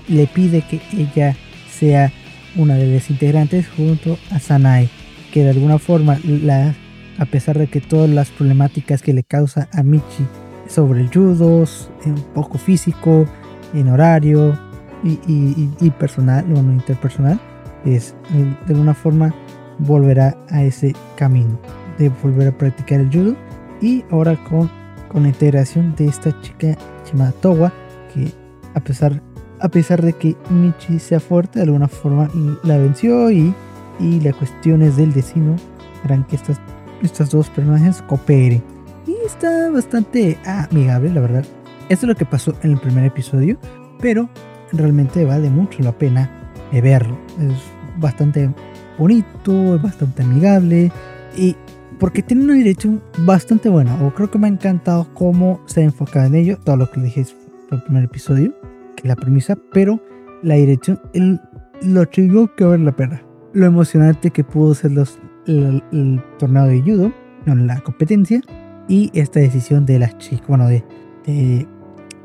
le 0.07 0.27
pide 0.27 0.61
que 0.61 0.81
ella 0.91 1.35
sea 1.71 2.11
una 2.55 2.75
de 2.75 2.93
las 2.93 3.09
integrantes 3.09 3.67
junto 3.75 4.17
a 4.31 4.39
Sanae, 4.39 4.89
que 5.31 5.43
de 5.43 5.51
alguna 5.51 5.79
forma, 5.79 6.19
la, 6.23 6.75
a 7.17 7.25
pesar 7.25 7.57
de 7.57 7.67
que 7.67 7.81
todas 7.81 8.09
las 8.09 8.29
problemáticas 8.29 9.01
que 9.01 9.13
le 9.13 9.23
causa 9.23 9.69
a 9.71 9.81
Michi 9.81 10.25
sobre 10.73 11.01
el 11.01 11.09
judo, 11.13 11.65
un 12.05 12.23
poco 12.33 12.57
físico, 12.57 13.25
en 13.73 13.89
horario 13.89 14.57
y, 15.03 15.19
y, 15.27 15.69
y 15.79 15.89
personal, 15.91 16.45
bueno, 16.45 16.71
interpersonal, 16.71 17.39
es 17.85 18.15
de 18.31 18.73
alguna 18.73 18.93
forma 18.93 19.33
volverá 19.79 20.35
a 20.49 20.63
ese 20.63 20.93
camino 21.15 21.59
de 21.97 22.09
volver 22.09 22.47
a 22.47 22.57
practicar 22.57 22.99
el 23.01 23.11
judo. 23.11 23.35
Y 23.81 24.03
ahora 24.11 24.35
con, 24.45 24.69
con 25.11 25.23
la 25.23 25.29
integración 25.29 25.93
de 25.95 26.07
esta 26.07 26.39
chica 26.41 26.77
llamada 27.05 27.33
Towa 27.41 27.71
que 28.13 28.31
a 28.73 28.79
pesar 28.79 29.21
a 29.59 29.69
pesar 29.69 30.01
de 30.01 30.13
que 30.13 30.35
Michi 30.49 30.99
sea 30.99 31.19
fuerte 31.19 31.59
de 31.59 31.65
alguna 31.65 31.87
forma 31.87 32.29
la 32.63 32.77
venció 32.77 33.31
y, 33.31 33.53
y 33.99 34.19
las 34.19 34.35
cuestiones 34.35 34.97
del 34.97 35.13
destino 35.13 35.55
harán 36.03 36.25
que 36.25 36.35
estas, 36.35 36.59
estas 37.01 37.29
dos 37.29 37.49
personajes 37.49 38.01
cooperen 38.01 38.72
y 39.07 39.15
está 39.25 39.69
bastante 39.69 40.37
amigable 40.45 41.09
la 41.09 41.21
verdad 41.21 41.45
esto 41.89 42.05
es 42.05 42.09
lo 42.09 42.15
que 42.15 42.25
pasó 42.25 42.55
en 42.63 42.71
el 42.71 42.79
primer 42.79 43.05
episodio 43.05 43.57
pero 43.99 44.29
realmente 44.71 45.25
vale 45.25 45.49
mucho 45.49 45.81
la 45.81 45.91
pena 45.91 46.29
verlo 46.71 47.17
es 47.39 47.53
bastante 47.99 48.49
bonito, 48.97 49.75
es 49.75 49.81
bastante 49.81 50.23
amigable 50.23 50.91
y 51.37 51.55
porque 51.99 52.21
tiene 52.21 52.43
una 52.43 52.55
dirección 52.55 53.01
bastante 53.19 53.69
buena. 53.69 53.95
O 54.03 54.13
creo 54.13 54.29
que 54.29 54.37
me 54.37 54.47
ha 54.47 54.49
encantado 54.49 55.07
cómo 55.13 55.61
se 55.65 55.81
ha 55.81 55.83
enfocado 55.83 56.25
en 56.25 56.35
ello. 56.35 56.57
Todo 56.63 56.77
lo 56.77 56.91
que 56.91 57.01
dije 57.01 57.25
fue 57.69 57.77
el 57.77 57.83
primer 57.83 58.03
episodio, 58.03 58.53
que 58.95 59.07
la 59.07 59.15
premisa, 59.15 59.57
pero 59.71 60.01
la 60.41 60.55
dirección, 60.55 60.99
el, 61.13 61.39
lo 61.81 62.05
chingó 62.05 62.53
que 62.55 62.65
vale 62.65 62.83
la 62.83 62.95
pena. 62.95 63.21
Lo 63.53 63.65
emocionante 63.65 64.31
que 64.31 64.43
pudo 64.43 64.73
ser 64.73 64.91
los, 64.91 65.19
el, 65.47 66.21
torneo 66.39 66.65
de 66.65 66.81
judo, 66.81 67.13
no, 67.45 67.55
la 67.55 67.79
competencia, 67.81 68.41
y 68.87 69.11
esta 69.13 69.39
decisión 69.39 69.85
de 69.85 69.99
las 69.99 70.17
chicas, 70.17 70.47
bueno, 70.47 70.67
de, 70.67 70.83
de, 71.25 71.67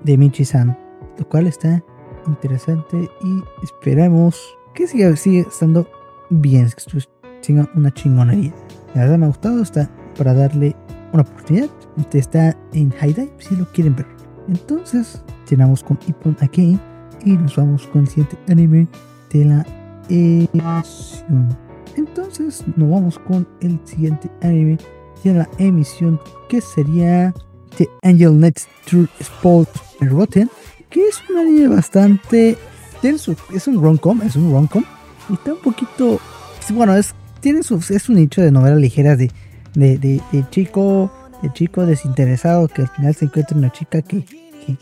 de 0.05 0.19
Michi-san, 0.19 0.77
lo 1.19 1.29
cual 1.29 1.47
está 1.47 1.83
interesante 2.27 3.11
y 3.23 3.43
esperamos 3.62 4.41
que 4.75 4.87
siga, 4.87 5.15
sigue 5.17 5.41
estando 5.41 5.88
bien, 6.31 6.69
que 6.69 7.00
siga 7.41 7.69
una 7.75 7.93
chingonería. 7.93 8.53
La 8.95 9.03
verdad 9.03 9.19
me 9.19 9.25
ha 9.27 9.29
gustado, 9.29 9.62
está 9.62 9.91
para 10.17 10.35
darle 10.35 10.75
una 11.12 11.23
oportunidad. 11.23 11.71
Está 12.12 12.57
en 12.73 12.91
Dive 12.91 13.31
si 13.38 13.57
lo 13.57 13.67
quieren 13.73 13.97
ver. 13.97 14.07
Entonces, 14.49 15.23
llenamos 15.49 15.83
con 15.83 15.99
Ippon 16.07 16.37
aquí 16.41 16.79
y 17.25 17.33
nos 17.33 17.57
vamos 17.57 17.87
con 17.88 18.03
el 18.03 18.09
siguiente 18.09 18.38
anime 18.49 18.88
de 19.33 19.45
la 19.45 19.67
emisión. 20.09 21.49
Entonces, 21.97 22.65
nos 22.77 22.91
vamos 22.91 23.19
con 23.19 23.47
el 23.61 23.81
siguiente 23.85 24.31
anime 24.43 24.79
de 25.25 25.34
la 25.34 25.48
emisión 25.58 26.20
que 26.48 26.60
sería 26.60 27.34
The 27.76 27.88
Angel 28.02 28.38
Next 28.38 28.68
True 28.87 29.08
Sport 29.20 29.70
Rotten, 30.00 30.50
que 30.90 31.06
es 31.06 31.22
un 31.28 31.38
anime 31.38 31.68
bastante 31.68 32.56
es 33.02 33.68
un 33.68 33.82
rom-com, 33.82 34.22
es 34.22 34.37
un 34.37 34.52
rom-com. 34.52 34.84
Y 35.28 35.34
está 35.34 35.52
un 35.54 35.60
poquito. 35.60 36.20
Bueno, 36.70 36.96
es, 36.96 37.14
tiene 37.40 37.62
su, 37.62 37.76
es 37.90 38.08
un 38.08 38.16
nicho 38.16 38.42
de 38.42 38.50
novelas 38.50 38.80
ligeras 38.80 39.18
de, 39.18 39.30
de, 39.75 39.98
de, 39.98 40.22
chico 40.50 41.10
de 41.42 41.52
chico 41.52 41.87
desinteresado 41.87 42.66
que 42.68 42.82
al 42.82 42.88
final 42.88 43.14
se 43.14 43.26
encuentra 43.26 43.56
una 43.56 43.70
chica 43.70 44.02
que, 44.02 44.25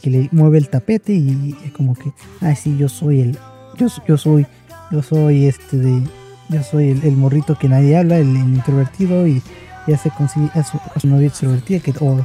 que, 0.00 0.10
le 0.10 0.28
mueve 0.32 0.58
el 0.58 0.68
tapete 0.68 1.12
y, 1.12 1.54
como 1.76 1.94
que, 1.94 2.12
ay, 2.40 2.56
sí, 2.56 2.76
yo 2.78 2.88
soy 2.88 3.20
el. 3.20 3.38
Yo, 3.76 3.88
yo 4.06 4.16
soy. 4.16 4.46
Yo 4.90 5.02
soy 5.02 5.46
este 5.46 5.76
de. 5.76 6.02
Yo 6.48 6.62
soy 6.62 6.90
el, 6.90 7.16
morrito 7.16 7.58
que 7.58 7.68
nadie 7.68 7.96
habla, 7.96 8.18
el, 8.18 8.36
introvertido 8.36 9.26
y 9.26 9.42
ya 9.86 9.98
se 9.98 10.10
consigue 10.10 10.50
a 10.54 10.62
su, 10.62 10.78
novia 11.04 11.28
extrovertida 11.28 11.80
que, 11.80 11.92
o, 12.00 12.24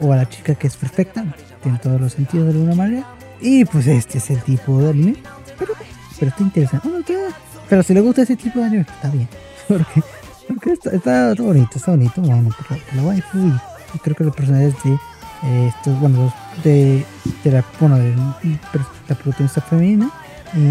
o, 0.00 0.12
a 0.12 0.16
la 0.16 0.28
chica 0.28 0.54
que 0.54 0.66
es 0.66 0.76
perfecta 0.76 1.24
en 1.64 1.78
todos 1.78 2.00
los 2.00 2.12
sentidos 2.12 2.46
de 2.46 2.52
alguna 2.52 2.74
manera 2.74 3.06
y 3.40 3.64
pues 3.64 3.86
este 3.86 4.18
es 4.18 4.30
el 4.30 4.42
tipo 4.42 4.78
de 4.78 4.90
anime. 4.90 5.16
Pero, 5.58 5.72
pero 6.18 6.30
está 6.30 6.42
interesante. 6.42 6.88
pero 7.68 7.82
si 7.82 7.94
le 7.94 8.00
gusta 8.00 8.22
ese 8.22 8.36
tipo 8.36 8.58
de 8.58 8.66
anime, 8.66 8.82
está 8.82 9.08
bien. 9.10 9.28
Porque, 9.68 10.02
porque 10.48 10.72
está, 10.72 10.90
está, 10.90 11.34
bonito, 11.34 11.70
está 11.76 11.92
bonito. 11.92 12.20
Bueno, 12.22 12.50
por 12.50 12.96
la, 12.96 13.02
waifu 13.04 13.38
y, 13.94 13.98
creo 14.00 14.16
que 14.16 14.24
los 14.24 14.34
personajes 14.34 14.74
de 14.82 14.94
eh, 15.44 15.68
estos, 15.68 16.00
bueno, 16.00 16.34
de, 16.64 17.06
la, 17.44 17.64
bueno, 17.78 17.96
de, 17.96 18.16
la 19.08 19.14
protagonista 19.14 19.60
femenina 19.60 20.10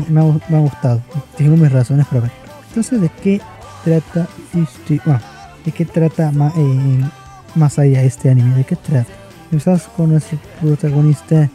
me, 0.09 0.19
ha, 0.19 0.23
me 0.49 0.57
ha 0.57 0.59
gustado. 0.59 1.01
Tengo 1.37 1.55
mis 1.55 1.71
razones 1.71 2.05
para 2.07 2.21
ver. 2.21 2.31
Entonces, 2.67 2.99
¿de 2.99 3.09
qué 3.23 3.41
trata 3.85 4.27
este? 4.53 4.99
Bueno, 5.05 5.21
de 5.65 5.71
qué 5.71 5.85
trata 5.85 6.31
eh, 6.55 7.09
más 7.55 7.79
allá 7.79 8.03
este 8.03 8.29
anime, 8.29 8.55
de 8.55 8.63
qué 8.63 8.75
trata. 8.75 9.11
Empezamos 9.51 9.83
con 9.95 10.11
nuestro 10.11 10.37
protagonista 10.61 11.49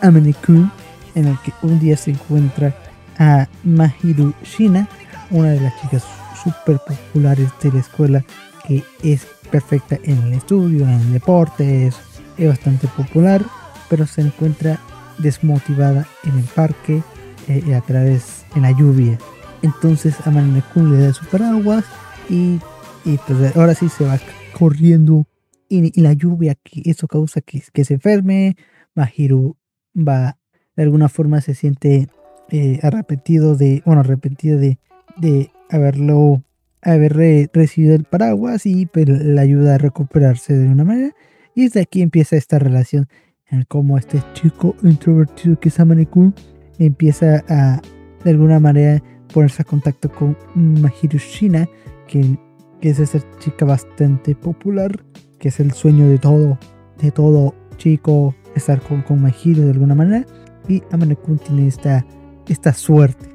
Amane 0.00 0.34
Kun, 0.34 0.70
en 1.14 1.26
el 1.26 1.38
que 1.40 1.52
un 1.62 1.78
día 1.80 1.96
se 1.96 2.12
encuentra 2.12 2.74
a 3.18 3.48
Mahiru 3.64 4.34
Shina, 4.44 4.88
una 5.30 5.50
de 5.50 5.60
las 5.60 5.80
chicas 5.80 6.04
super 6.42 6.78
populares 6.86 7.48
de 7.62 7.72
la 7.72 7.80
escuela 7.80 8.24
que 8.66 8.82
es 9.02 9.26
perfecta 9.50 9.98
en 10.02 10.18
el 10.22 10.32
estudio, 10.34 10.84
en 10.84 11.00
el 11.00 11.12
deporte, 11.12 11.86
es, 11.86 11.96
bastante 12.38 12.88
popular, 12.88 13.44
pero 13.88 14.06
se 14.06 14.20
encuentra 14.20 14.80
desmotivada 15.18 16.06
en 16.24 16.38
el 16.38 16.44
parque 16.44 17.02
eh, 17.46 17.74
a 17.74 17.80
través 17.80 18.44
en 18.56 18.62
la 18.62 18.72
lluvia. 18.72 19.18
Entonces 19.62 20.14
a 20.26 20.32
Kun 20.72 20.92
le 20.92 21.06
da 21.06 21.14
su 21.14 21.24
paraguas 21.26 21.84
y, 22.28 22.58
y, 23.04 23.18
pues 23.18 23.56
ahora 23.56 23.74
sí 23.74 23.88
se 23.88 24.04
va 24.04 24.18
corriendo 24.58 25.26
y, 25.68 26.00
la 26.00 26.12
lluvia 26.12 26.54
que 26.54 26.82
eso 26.84 27.06
causa 27.06 27.40
que, 27.40 27.60
se 27.60 27.94
enferme. 27.94 28.56
Mahiru 28.94 29.56
va 29.96 30.38
de 30.76 30.82
alguna 30.82 31.08
forma 31.08 31.40
se 31.40 31.54
siente 31.54 32.08
eh, 32.50 32.78
arrepentido 32.82 33.56
de, 33.56 33.82
bueno, 33.84 34.00
arrepentido 34.00 34.58
de, 34.58 34.78
de 35.16 35.50
haberlo, 35.70 36.42
haber 36.82 37.50
recibido 37.52 37.94
el 37.94 38.04
paraguas 38.04 38.66
y 38.66 38.86
pues, 38.86 39.08
le 39.08 39.40
ayuda 39.40 39.76
a 39.76 39.78
recuperarse 39.78 40.54
de 40.54 40.68
una 40.68 40.84
manera. 40.84 41.14
Y 41.54 41.64
desde 41.64 41.80
aquí 41.80 42.02
empieza 42.02 42.36
esta 42.36 42.58
relación 42.58 43.08
en 43.48 43.64
cómo 43.64 43.98
este 43.98 44.20
chico 44.32 44.74
introvertido 44.82 45.58
que 45.60 45.68
es 45.68 45.78
Amane-kun 45.78 46.34
empieza 46.78 47.44
a, 47.48 47.80
de 48.24 48.30
alguna 48.30 48.58
manera, 48.58 49.02
ponerse 49.32 49.62
a 49.62 49.64
contacto 49.64 50.10
con 50.10 50.36
Mahiru 50.54 51.18
Shina, 51.18 51.68
que, 52.08 52.36
que 52.84 52.90
es 52.90 52.98
esa 52.98 53.18
chica 53.38 53.64
bastante 53.64 54.34
popular, 54.34 55.02
que 55.38 55.48
es 55.48 55.58
el 55.58 55.72
sueño 55.72 56.06
de 56.06 56.18
todo, 56.18 56.58
de 57.00 57.10
todo 57.10 57.54
chico, 57.78 58.34
estar 58.54 58.82
con, 58.82 59.00
con 59.00 59.22
Mahiru 59.22 59.62
de 59.62 59.70
alguna 59.70 59.94
manera. 59.94 60.26
Y 60.68 60.82
Amane-kun 60.90 61.38
tiene 61.38 61.66
esta, 61.66 62.04
esta 62.46 62.74
suerte, 62.74 63.26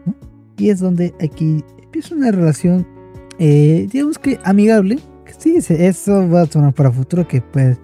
Y 0.56 0.70
es 0.70 0.82
donde 0.82 1.16
aquí 1.20 1.64
empieza 1.82 2.14
una 2.14 2.30
relación, 2.30 2.86
eh, 3.40 3.88
digamos 3.92 4.20
que 4.20 4.40
amigable. 4.44 5.00
Sí, 5.40 5.56
eso 5.58 6.30
va 6.30 6.42
a 6.42 6.46
sonar 6.46 6.76
para 6.76 6.92
futuro 6.92 7.28
que 7.28 7.42
puede 7.42 7.76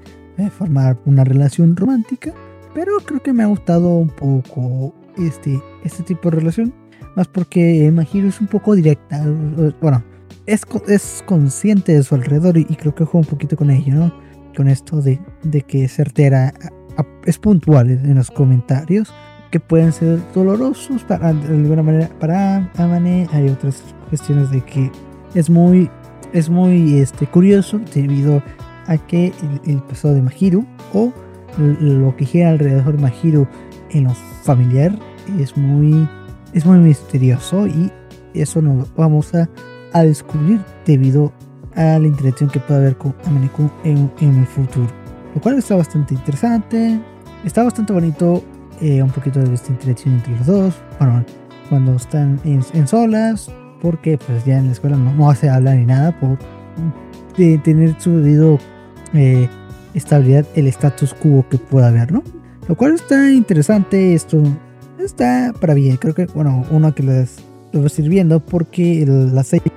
formar 0.52 1.00
una 1.06 1.24
relación 1.24 1.76
romántica. 1.76 2.32
Pero 2.76 2.92
creo 3.04 3.24
que 3.24 3.34
me 3.34 3.42
ha 3.42 3.48
gustado 3.48 3.90
un 3.90 4.10
poco 4.10 4.94
este, 5.18 5.60
este 5.84 6.04
tipo 6.04 6.30
de 6.30 6.38
relación. 6.38 6.72
Más 7.16 7.28
porque 7.28 7.92
Mahiro 7.92 8.28
es 8.28 8.40
un 8.40 8.46
poco 8.46 8.76
directa. 8.76 9.26
Bueno, 9.82 10.04
es, 10.46 10.62
es 10.88 11.24
consciente 11.26 11.94
de 11.94 12.04
su 12.04 12.16
alrededor 12.16 12.58
y, 12.58 12.66
creo 12.66 12.94
que 12.94 13.06
juega 13.06 13.26
un 13.26 13.32
poquito 13.32 13.56
con 13.56 13.72
ello, 13.72 13.96
¿no? 13.96 14.14
Con 14.56 14.68
esto 14.68 15.02
de, 15.02 15.20
de 15.44 15.62
que 15.62 15.88
certera 15.88 16.54
es 17.26 17.38
puntual 17.38 17.90
en 17.90 18.16
los 18.16 18.32
comentarios 18.32 19.14
que 19.52 19.60
pueden 19.60 19.94
ser 19.94 20.20
dolorosos 20.34 21.04
para, 21.04 21.34
de 21.34 21.48
alguna 21.48 21.84
manera 21.84 22.10
para 22.20 22.70
Amane. 22.78 23.28
Hay 23.32 23.48
otras 23.50 23.84
cuestiones 24.10 24.50
de 24.52 24.62
que 24.62 24.92
es 25.34 25.50
muy, 25.50 25.90
es 26.34 26.50
muy 26.50 27.00
este, 27.00 27.28
curioso 27.28 27.80
debido 27.94 28.42
a 28.88 28.98
que 28.98 29.34
el, 29.66 29.82
pasado 29.84 30.14
de 30.14 30.22
Mahiru 30.22 30.66
o 30.94 31.14
lo 31.58 32.16
que 32.18 32.26
gira 32.26 32.50
alrededor 32.50 32.98
de 32.98 33.02
Mahiru 33.02 33.48
en 33.92 34.06
lo 34.06 34.14
familiar 34.44 34.98
es 35.40 35.56
muy, 35.56 36.08
es 36.54 36.66
muy 36.66 36.80
misterioso 36.80 37.66
y 37.68 37.92
eso 38.34 38.62
nos 38.62 38.94
vamos 38.96 39.34
a, 39.34 39.50
a 39.96 40.04
descubrir 40.04 40.60
debido 40.86 41.32
a 41.74 41.98
la 41.98 42.08
interacción 42.08 42.50
que 42.50 42.60
puede 42.60 42.82
haber 42.82 42.98
con 42.98 43.16
Amane 43.26 43.50
en, 43.86 44.12
en 44.20 44.40
el 44.40 44.46
futuro. 44.46 44.90
Lo 45.34 45.42
cual 45.42 45.58
está 45.58 45.76
bastante 45.76 46.14
interesante, 46.14 47.00
está 47.46 47.64
bastante 47.64 47.94
bonito 47.94 48.44
eh, 48.82 49.02
un 49.02 49.10
poquito 49.10 49.40
de 49.40 49.54
esta 49.54 49.72
interacción 49.72 50.16
entre 50.16 50.36
los 50.36 50.46
dos. 50.46 50.74
Bueno, 51.00 51.24
cuando 51.70 51.96
están 51.96 52.40
en, 52.44 52.88
solas, 52.88 53.50
porque 53.82 54.18
pues 54.18 54.44
ya 54.44 54.58
en 54.58 54.68
la 54.68 54.74
escuela 54.74 54.98
no, 54.98 55.14
no 55.14 55.30
hace 55.30 55.50
hablar 55.50 55.78
ni 55.78 55.86
nada 55.86 56.18
por 56.20 56.38
de 57.38 57.58
tener 57.60 57.96
su 58.00 58.18
debido 58.20 58.60
eh, 59.14 59.48
estabilidad, 59.94 60.46
el 60.56 60.68
status 60.68 61.14
quo 61.14 61.46
que 61.50 61.58
pueda 61.58 61.88
haber, 61.88 62.12
¿no? 62.12 62.22
Lo 62.68 62.76
cual 62.76 62.96
está 62.96 63.32
interesante, 63.32 64.14
esto 64.14 64.44
está 65.00 65.54
para 65.62 65.74
bien. 65.74 65.96
Creo 65.96 66.14
que, 66.14 66.26
bueno, 66.26 66.66
uno 66.70 66.94
que 66.94 67.04
les 67.04 67.38
lo 67.72 67.84
va 67.84 67.90
sirviendo 67.90 68.40
porque 68.40 69.06
la 69.08 69.44
serie 69.44 69.72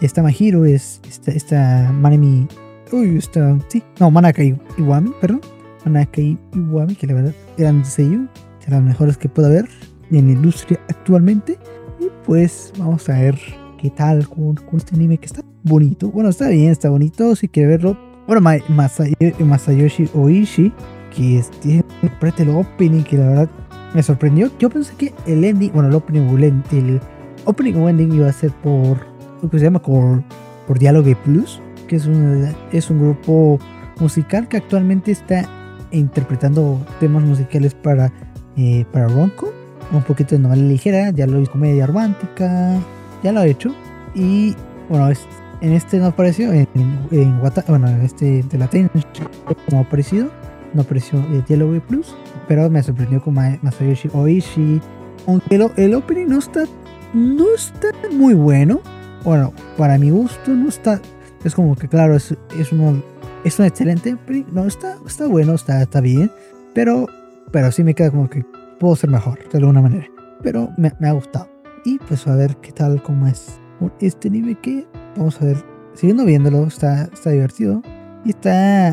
esta 0.00 0.22
Mahiro 0.22 0.64
es 0.64 1.00
esta, 1.08 1.30
esta 1.32 1.92
Manemi. 1.92 2.46
Uy, 2.92 3.16
está. 3.16 3.58
Sí, 3.68 3.82
no, 4.00 4.10
Manaka 4.10 4.42
Iwami, 4.42 5.12
perdón. 5.20 5.40
Manaka 5.84 6.20
Iwami, 6.20 6.94
que 6.94 7.06
la 7.06 7.14
verdad 7.14 7.34
gran 7.56 7.84
sello, 7.84 8.20
de 8.64 8.70
las 8.70 8.82
mejores 8.82 9.16
que 9.16 9.28
pueda 9.28 9.48
haber 9.48 9.68
en 10.10 10.26
la 10.26 10.32
industria 10.32 10.80
actualmente. 10.88 11.58
Y 12.00 12.08
pues 12.26 12.72
vamos 12.78 13.08
a 13.08 13.18
ver 13.18 13.38
qué 13.78 13.90
tal 13.90 14.28
con, 14.28 14.58
este 14.76 14.94
anime 14.94 15.18
que 15.18 15.26
está 15.26 15.42
bonito. 15.62 16.10
Bueno, 16.10 16.30
está 16.30 16.48
bien, 16.48 16.70
está 16.70 16.90
bonito. 16.90 17.34
Si 17.36 17.48
quiere 17.48 17.68
verlo, 17.68 17.96
bueno, 18.26 18.40
Masayoshi 18.68 20.08
Oishi, 20.14 20.72
que 21.14 21.38
es, 21.38 21.50
tiene 21.60 21.84
el 22.38 22.50
opening, 22.50 23.02
que 23.02 23.18
la 23.18 23.28
verdad 23.28 23.50
me 23.94 24.02
sorprendió. 24.02 24.50
Yo 24.58 24.70
pensé 24.70 24.94
que 24.96 25.12
el 25.26 25.44
ending, 25.44 25.72
bueno, 25.72 25.88
el 25.88 25.94
opening, 25.94 26.22
el 26.72 27.00
opening 27.44 27.74
o 27.74 27.88
ending 27.88 28.12
iba 28.12 28.28
a 28.28 28.32
ser 28.32 28.50
por 28.50 29.11
que 29.50 29.58
se 29.58 29.64
llama 29.64 29.80
por, 29.80 30.22
por 30.66 30.78
Dialogue 30.78 31.16
Plus, 31.16 31.60
que 31.88 31.96
es, 31.96 32.08
es 32.72 32.90
un 32.90 33.00
grupo 33.00 33.58
musical 34.00 34.48
que 34.48 34.56
actualmente 34.56 35.12
está 35.12 35.48
interpretando 35.90 36.80
temas 37.00 37.22
musicales 37.22 37.74
para, 37.74 38.12
eh, 38.56 38.84
para 38.92 39.08
Ronco. 39.08 39.52
Un 39.92 40.02
poquito 40.02 40.34
de 40.34 40.40
novela 40.40 40.62
ligera, 40.62 41.10
ya 41.10 41.26
lo 41.26 41.38
hizo 41.38 41.52
comedia 41.52 41.86
romántica, 41.86 42.78
ya 43.22 43.32
lo 43.32 43.40
ha 43.40 43.46
hecho. 43.46 43.74
Y 44.14 44.54
bueno, 44.88 45.10
es, 45.10 45.20
en 45.60 45.72
este 45.72 45.98
no 45.98 46.06
apareció, 46.06 46.50
en, 46.52 46.66
en, 47.10 47.40
bueno, 47.68 47.88
en 47.88 48.00
este 48.00 48.42
de 48.42 48.58
la 48.58 48.70
no 49.70 49.78
ha 49.78 49.80
aparecido, 49.80 50.30
no 50.72 50.82
apareció 50.82 51.18
el 51.30 51.44
Yellow 51.44 51.78
Plus, 51.82 52.16
pero 52.48 52.70
me 52.70 52.82
sorprendió 52.82 53.22
con 53.22 53.34
Masayoshi 53.34 54.08
Oishi. 54.14 54.80
Aunque 55.26 55.56
el, 55.56 55.70
el 55.76 55.94
opening 55.94 56.26
no 56.26 56.38
está, 56.38 56.64
no 57.12 57.54
está 57.54 57.88
muy 58.16 58.34
bueno, 58.34 58.80
bueno, 59.24 59.52
para 59.76 59.98
mi 59.98 60.10
gusto 60.10 60.52
no 60.52 60.68
está, 60.68 61.00
es 61.44 61.54
como 61.54 61.76
que 61.76 61.88
claro, 61.88 62.16
es, 62.16 62.34
es 62.58 62.72
es 63.44 63.58
un 63.58 63.66
excelente, 63.66 64.16
no, 64.52 64.66
está, 64.66 64.98
está 65.06 65.26
bueno, 65.26 65.54
está, 65.54 65.82
está 65.82 66.00
bien, 66.00 66.30
pero, 66.74 67.06
pero 67.50 67.72
sí 67.72 67.82
me 67.82 67.94
queda 67.94 68.10
como 68.10 68.30
que 68.30 68.44
puedo 68.78 68.94
ser 68.96 69.10
mejor 69.10 69.38
de 69.50 69.58
alguna 69.58 69.82
manera. 69.82 70.06
Pero 70.42 70.70
me, 70.76 70.92
me 71.00 71.08
ha 71.08 71.12
gustado. 71.12 71.48
Y 71.84 71.98
pues 71.98 72.26
a 72.26 72.36
ver 72.36 72.56
qué 72.56 72.72
tal, 72.72 73.02
cómo 73.02 73.26
es 73.26 73.58
este 74.00 74.30
nivel 74.30 74.56
que 74.60 74.86
vamos 75.16 75.40
a 75.40 75.46
ver, 75.46 75.56
siguiendo 75.94 76.24
viéndolo, 76.24 76.66
está, 76.66 77.04
está 77.04 77.30
divertido 77.30 77.82
y 78.24 78.30
está, 78.30 78.90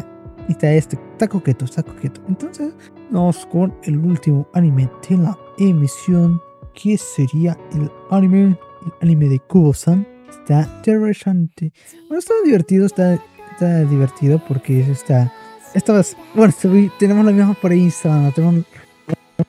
está, 0.48 0.74
este, 0.74 1.00
está 1.12 1.28
coqueto, 1.28 1.66
está 1.66 1.84
coqueto. 1.84 2.22
Entonces, 2.28 2.74
vamos 3.12 3.46
con 3.48 3.74
el 3.84 3.98
último 3.98 4.48
anime 4.54 4.90
de 5.08 5.18
la 5.18 5.38
emisión, 5.60 6.42
que 6.74 6.98
sería 6.98 7.58
el 7.74 7.92
anime, 8.10 8.58
el 8.86 8.94
anime 9.02 9.30
de 9.30 9.40
Kubo-san. 9.40 10.08
Está 10.30 10.68
interesante. 10.78 11.74
Bueno, 12.08 12.20
está 12.20 12.34
divertido, 12.44 12.86
está 12.86 13.20
está 13.60 13.84
divertido 13.84 14.42
porque 14.48 14.80
está. 14.90 15.32
Esta 15.74 16.02
bueno, 16.34 16.54
tenemos 16.98 17.26
la 17.26 17.32
misma 17.32 17.54
premisa, 17.54 18.10
¿no? 18.18 18.32
tenemos 18.32 18.64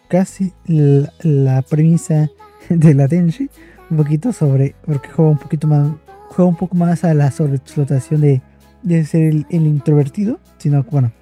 casi 0.08 0.52
la, 0.66 1.62
premisa 1.62 2.28
de 2.68 2.94
la 2.94 3.08
Tenshi, 3.08 3.48
un 3.88 3.96
poquito 3.96 4.32
sobre, 4.32 4.74
porque 4.84 5.08
juega 5.08 5.30
un 5.30 5.38
poquito 5.38 5.66
más, 5.68 5.92
juega 6.28 6.48
un 6.48 6.56
poco 6.56 6.74
más 6.74 7.04
a 7.04 7.14
la 7.14 7.30
sobreexplotación 7.30 8.20
de, 8.20 8.42
de 8.82 9.04
ser 9.06 9.22
el, 9.22 9.46
introvertido, 9.50 10.40
sino, 10.58 10.82
bueno, 10.90 11.12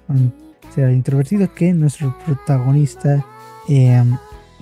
ser 0.73 0.89
el 0.89 0.95
introvertido 0.95 1.53
que 1.53 1.71
nuestro 1.71 2.17
protagonista, 2.25 3.23
eh, 3.69 4.03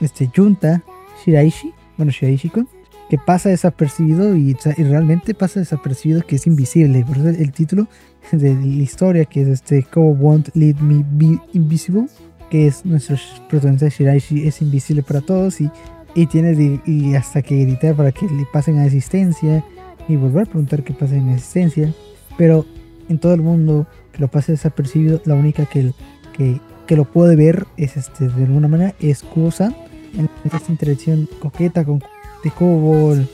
este 0.01 0.29
Junta 0.36 0.83
Shiraishi, 1.25 1.73
bueno, 1.97 2.12
Shiraishi-kun, 2.12 2.67
que 3.10 3.17
pasa 3.17 3.50
desapercibido 3.50 4.36
y, 4.36 4.56
realmente 4.78 5.34
pasa 5.34 5.60
desapercibido 5.60 6.22
que 6.22 6.36
es 6.36 6.48
invisible. 6.48 7.04
Por 7.06 7.17
eso 7.17 7.30
el 7.30 7.52
título 7.52 7.88
de 8.32 8.54
la 8.54 8.84
historia, 8.84 9.26
que 9.26 9.41
es 9.41 9.48
este 9.48 9.84
Cómo 9.84 10.12
Won't 10.12 10.50
Let 10.56 10.76
Me 10.82 11.06
Be 11.12 11.39
Invisible, 11.54 12.08
que 12.50 12.67
es 12.67 12.86
nuestro 12.86 13.17
protagonista 13.50 13.89
Shiraishi, 13.89 14.48
es 14.48 14.62
invisible 14.62 15.04
para 15.04 15.22
todos 15.22 15.62
y, 15.62 15.70
y 16.15 16.26
tiene 16.28 16.82
y 16.86 17.15
hasta 17.15 17.41
que 17.41 17.63
gritar 17.63 17.96
para 17.96 18.12
que 18.12 18.26
le 18.26 18.46
pasen 18.52 18.80
a 18.80 18.84
asistencia 18.84 19.63
y 20.08 20.15
volver 20.15 20.43
a 20.43 20.46
preguntar 20.46 20.84
que 20.84 20.93
pasa 20.93 21.15
en 21.15 21.30
asistencia. 21.30 21.93
Pero 22.38 22.65
en 23.10 23.20
todo 23.20 23.34
el 23.34 23.41
mundo 23.41 23.88
que 24.12 24.20
lo 24.20 24.28
pase 24.28 24.54
desapercibido, 24.54 25.22
la 25.26 25.36
única 25.36 25.65
que, 25.65 25.91
que, 26.34 26.60
que 26.86 26.96
lo 26.96 27.06
puede 27.06 27.36
ver 27.36 27.65
es 27.78 27.98
este, 27.98 28.28
de 28.28 28.43
alguna 28.43 28.67
manera 28.67 28.96
es 29.00 29.24
Kubo-san 29.24 29.76
en 30.17 30.30
esta 30.46 30.72
interacción 30.72 31.28
coqueta 31.39 31.84
con 31.86 32.02
de 32.43 32.52
Cobol, 32.52 33.28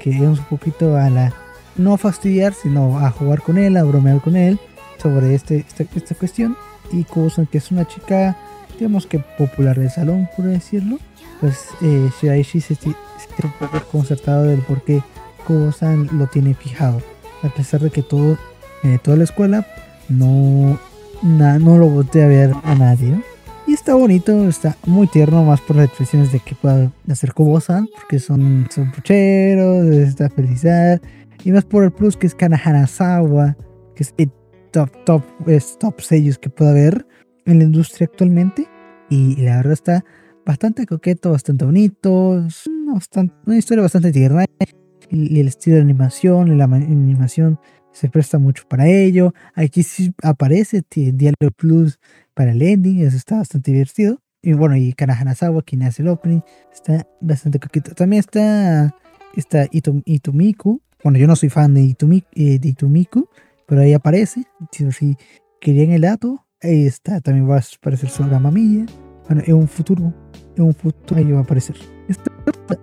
que 0.00 0.10
es 0.10 0.20
un 0.20 0.44
poquito 0.48 0.96
a 0.96 1.10
la, 1.10 1.32
no 1.76 1.96
fastidiar, 1.96 2.54
sino 2.54 2.98
a 2.98 3.10
jugar 3.10 3.42
con 3.42 3.58
él, 3.58 3.76
a 3.76 3.84
bromear 3.84 4.20
con 4.20 4.36
él 4.36 4.58
sobre 5.02 5.34
este, 5.34 5.58
esta, 5.58 5.84
esta 5.94 6.14
cuestión. 6.14 6.56
Y 6.92 7.04
Kubo-san, 7.04 7.46
que 7.46 7.58
es 7.58 7.70
una 7.70 7.86
chica, 7.86 8.36
digamos 8.78 9.06
que 9.06 9.18
popular 9.18 9.78
del 9.78 9.90
salón, 9.90 10.28
por 10.36 10.46
decirlo, 10.46 10.98
pues 11.40 11.68
eh, 11.82 12.10
Shiraishi 12.20 12.60
se 12.60 12.74
siente 12.74 12.98
un 13.42 13.52
poco 13.52 13.80
concertado 13.90 14.44
del 14.44 14.60
por 14.60 14.82
qué 14.84 15.02
Kubo-san 15.46 16.08
lo 16.18 16.26
tiene 16.26 16.54
fijado. 16.54 17.02
A 17.42 17.48
pesar 17.48 17.80
de 17.80 17.90
que 17.90 18.02
todo, 18.02 18.38
eh, 18.82 18.98
toda 19.02 19.16
la 19.16 19.24
escuela 19.24 19.66
no, 20.08 20.78
no 21.22 21.78
lo 21.78 21.88
voltea 21.88 22.24
a 22.24 22.28
ver 22.28 22.52
a 22.62 22.74
nadie, 22.74 23.10
¿no? 23.10 23.33
Está 23.84 23.96
bonito, 23.96 24.48
está 24.48 24.78
muy 24.86 25.06
tierno, 25.06 25.44
más 25.44 25.60
por 25.60 25.76
las 25.76 25.84
expresiones 25.84 26.32
de 26.32 26.40
que 26.40 26.54
pueda 26.54 26.90
hacer 27.06 27.34
Kobo-san, 27.34 27.86
porque 27.94 28.18
son, 28.18 28.66
son 28.70 28.90
pucheros, 28.90 29.84
esta 29.88 30.30
felicidad. 30.30 31.02
Y 31.44 31.52
más 31.52 31.66
por 31.66 31.84
el 31.84 31.92
plus 31.92 32.16
que 32.16 32.26
es 32.26 32.34
Kanahanasawa, 32.34 33.58
que 33.94 34.04
es 34.04 34.14
el 34.16 34.32
top, 34.70 34.90
top, 35.04 35.22
es 35.46 35.78
top 35.78 36.00
sellos 36.00 36.38
que 36.38 36.48
pueda 36.48 36.70
haber 36.70 37.06
en 37.44 37.58
la 37.58 37.64
industria 37.64 38.06
actualmente. 38.10 38.66
Y 39.10 39.36
la 39.42 39.56
verdad 39.58 39.74
está 39.74 40.04
bastante 40.46 40.86
coqueto, 40.86 41.32
bastante 41.32 41.66
bonito, 41.66 42.42
es 42.42 42.66
una, 42.66 42.94
bastante, 42.94 43.34
una 43.44 43.58
historia 43.58 43.82
bastante 43.82 44.12
tierna. 44.12 44.46
Y 45.10 45.40
el 45.40 45.48
estilo 45.48 45.76
de 45.76 45.82
animación, 45.82 46.48
y 46.48 46.56
la 46.56 46.64
animación 46.64 47.60
se 47.94 48.08
presta 48.10 48.38
mucho 48.38 48.64
para 48.68 48.86
ello. 48.88 49.32
Aquí 49.54 49.82
sí 49.82 50.12
aparece 50.22 50.82
Diálogo 50.90 51.50
Plus 51.56 51.98
para 52.34 52.52
el 52.52 52.60
ending, 52.60 53.00
eso 53.00 53.16
está 53.16 53.36
bastante 53.36 53.70
divertido. 53.70 54.20
Y 54.42 54.52
bueno, 54.52 54.76
y 54.76 54.92
Kanahanasawa, 54.92 55.62
quien 55.62 55.84
hace 55.84 56.02
el 56.02 56.08
opening, 56.08 56.40
está 56.70 57.06
bastante 57.20 57.58
coqueto. 57.58 57.94
También 57.94 58.20
está, 58.20 58.94
está 59.34 59.66
Itumiku. 59.70 60.82
Bueno, 61.02 61.18
yo 61.18 61.26
no 61.26 61.36
soy 61.36 61.48
fan 61.48 61.72
de, 61.72 61.82
Itumi, 61.82 62.24
eh, 62.34 62.58
Itumiku, 62.62 63.28
pero 63.66 63.80
ahí 63.80 63.94
aparece. 63.94 64.44
Si, 64.70 64.90
si 64.92 65.16
querían 65.60 65.92
el 65.92 66.02
dato, 66.02 66.44
ahí 66.60 66.86
está. 66.86 67.20
También 67.20 67.48
va 67.48 67.56
a 67.56 67.62
aparecer 67.78 68.10
su 68.10 68.24
Milla. 68.24 68.86
Bueno, 69.28 69.42
en 69.46 69.54
un 69.54 69.68
futuro, 69.68 70.12
en 70.56 70.64
un 70.64 70.74
futuro 70.74 71.18
ahí 71.18 71.30
va 71.30 71.38
a 71.38 71.42
aparecer. 71.42 71.76
Está 72.08 72.30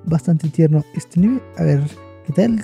bastante 0.06 0.50
tierno 0.50 0.84
este 0.96 1.20
nivel. 1.20 1.42
A 1.58 1.64
ver, 1.64 1.82
¿qué 2.26 2.34
tal? 2.34 2.64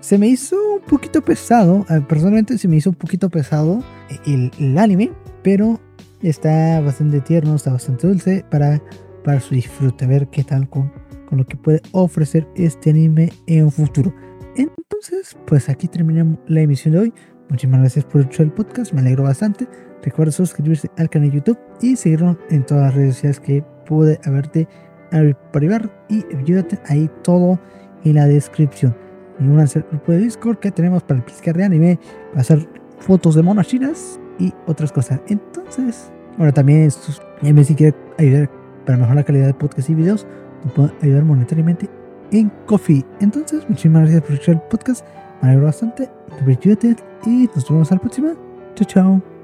Se 0.00 0.16
me 0.16 0.28
hizo 0.28 0.56
poquito 0.88 1.22
pesado. 1.22 1.86
Personalmente 2.08 2.58
se 2.58 2.66
me 2.66 2.76
hizo 2.76 2.90
un 2.90 2.96
poquito 2.96 3.30
pesado 3.30 3.82
el, 4.26 4.50
el 4.58 4.76
anime, 4.76 5.12
pero 5.42 5.80
está 6.22 6.80
bastante 6.80 7.20
tierno, 7.20 7.54
está 7.54 7.72
bastante 7.72 8.06
dulce 8.06 8.44
para, 8.50 8.82
para 9.24 9.40
su 9.40 9.54
disfrute, 9.54 10.06
ver 10.06 10.28
qué 10.28 10.42
tal 10.42 10.68
con, 10.68 10.92
con 11.28 11.38
lo 11.38 11.46
que 11.46 11.56
puede 11.56 11.80
ofrecer 11.92 12.46
este 12.56 12.90
anime 12.90 13.32
en 13.46 13.64
un 13.64 13.72
futuro. 13.72 14.12
Entonces, 14.56 15.36
pues 15.46 15.68
aquí 15.68 15.86
terminamos 15.86 16.38
la 16.46 16.62
emisión 16.62 16.94
de 16.94 17.00
hoy. 17.00 17.14
Muchísimas 17.48 17.80
gracias 17.80 18.04
por 18.04 18.22
escuchar 18.22 18.46
el 18.46 18.52
podcast, 18.52 18.92
me 18.92 19.00
alegro 19.00 19.22
bastante. 19.22 19.68
Recuerda 20.02 20.32
suscribirse 20.32 20.90
al 20.96 21.08
canal 21.08 21.30
de 21.30 21.36
YouTube 21.36 21.58
y 21.80 21.96
seguirnos 21.96 22.36
en 22.50 22.64
todas 22.64 22.84
las 22.84 22.94
redes 22.94 23.14
sociales 23.14 23.40
que 23.40 23.64
pude 23.86 24.20
haberte 24.24 24.68
privar 25.52 25.90
y 26.08 26.24
ayúdate 26.36 26.78
ahí 26.86 27.10
todo 27.22 27.58
en 28.04 28.14
la 28.14 28.26
descripción. 28.26 29.07
Y 29.40 29.44
un 29.44 29.56
grupo 29.56 30.12
de 30.12 30.18
Discord 30.18 30.58
que 30.58 30.70
tenemos 30.70 31.02
para 31.02 31.18
el 31.18 31.24
pescar 31.24 31.56
de 31.56 31.64
anime, 31.64 31.98
para 32.30 32.40
hacer 32.40 32.68
fotos 32.98 33.34
de 33.34 33.42
monas 33.42 33.66
chinas 33.68 34.18
y 34.38 34.52
otras 34.66 34.92
cosas. 34.92 35.20
Entonces, 35.28 36.10
bueno, 36.36 36.52
también 36.52 36.90
si 36.90 37.74
quiere 37.74 37.96
ayudar 38.18 38.50
para 38.84 38.98
mejorar 38.98 39.16
la 39.16 39.24
calidad 39.24 39.46
de 39.46 39.54
podcast 39.54 39.90
y 39.90 39.94
videos, 39.94 40.26
nos 40.64 40.72
puede 40.72 40.92
ayudar 41.02 41.24
monetariamente 41.24 41.88
en 42.32 42.50
Coffee. 42.66 43.04
Entonces, 43.20 43.64
muchísimas 43.68 44.02
gracias 44.02 44.22
por 44.22 44.32
escuchar 44.32 44.54
el 44.56 44.60
podcast. 44.62 45.06
Me 45.40 45.48
alegro 45.48 45.66
bastante. 45.66 46.10
Y 47.26 47.48
nos 47.54 47.68
vemos 47.68 47.92
al 47.92 48.00
próximo. 48.00 48.34
Chao, 48.74 48.86
chao. 48.86 49.37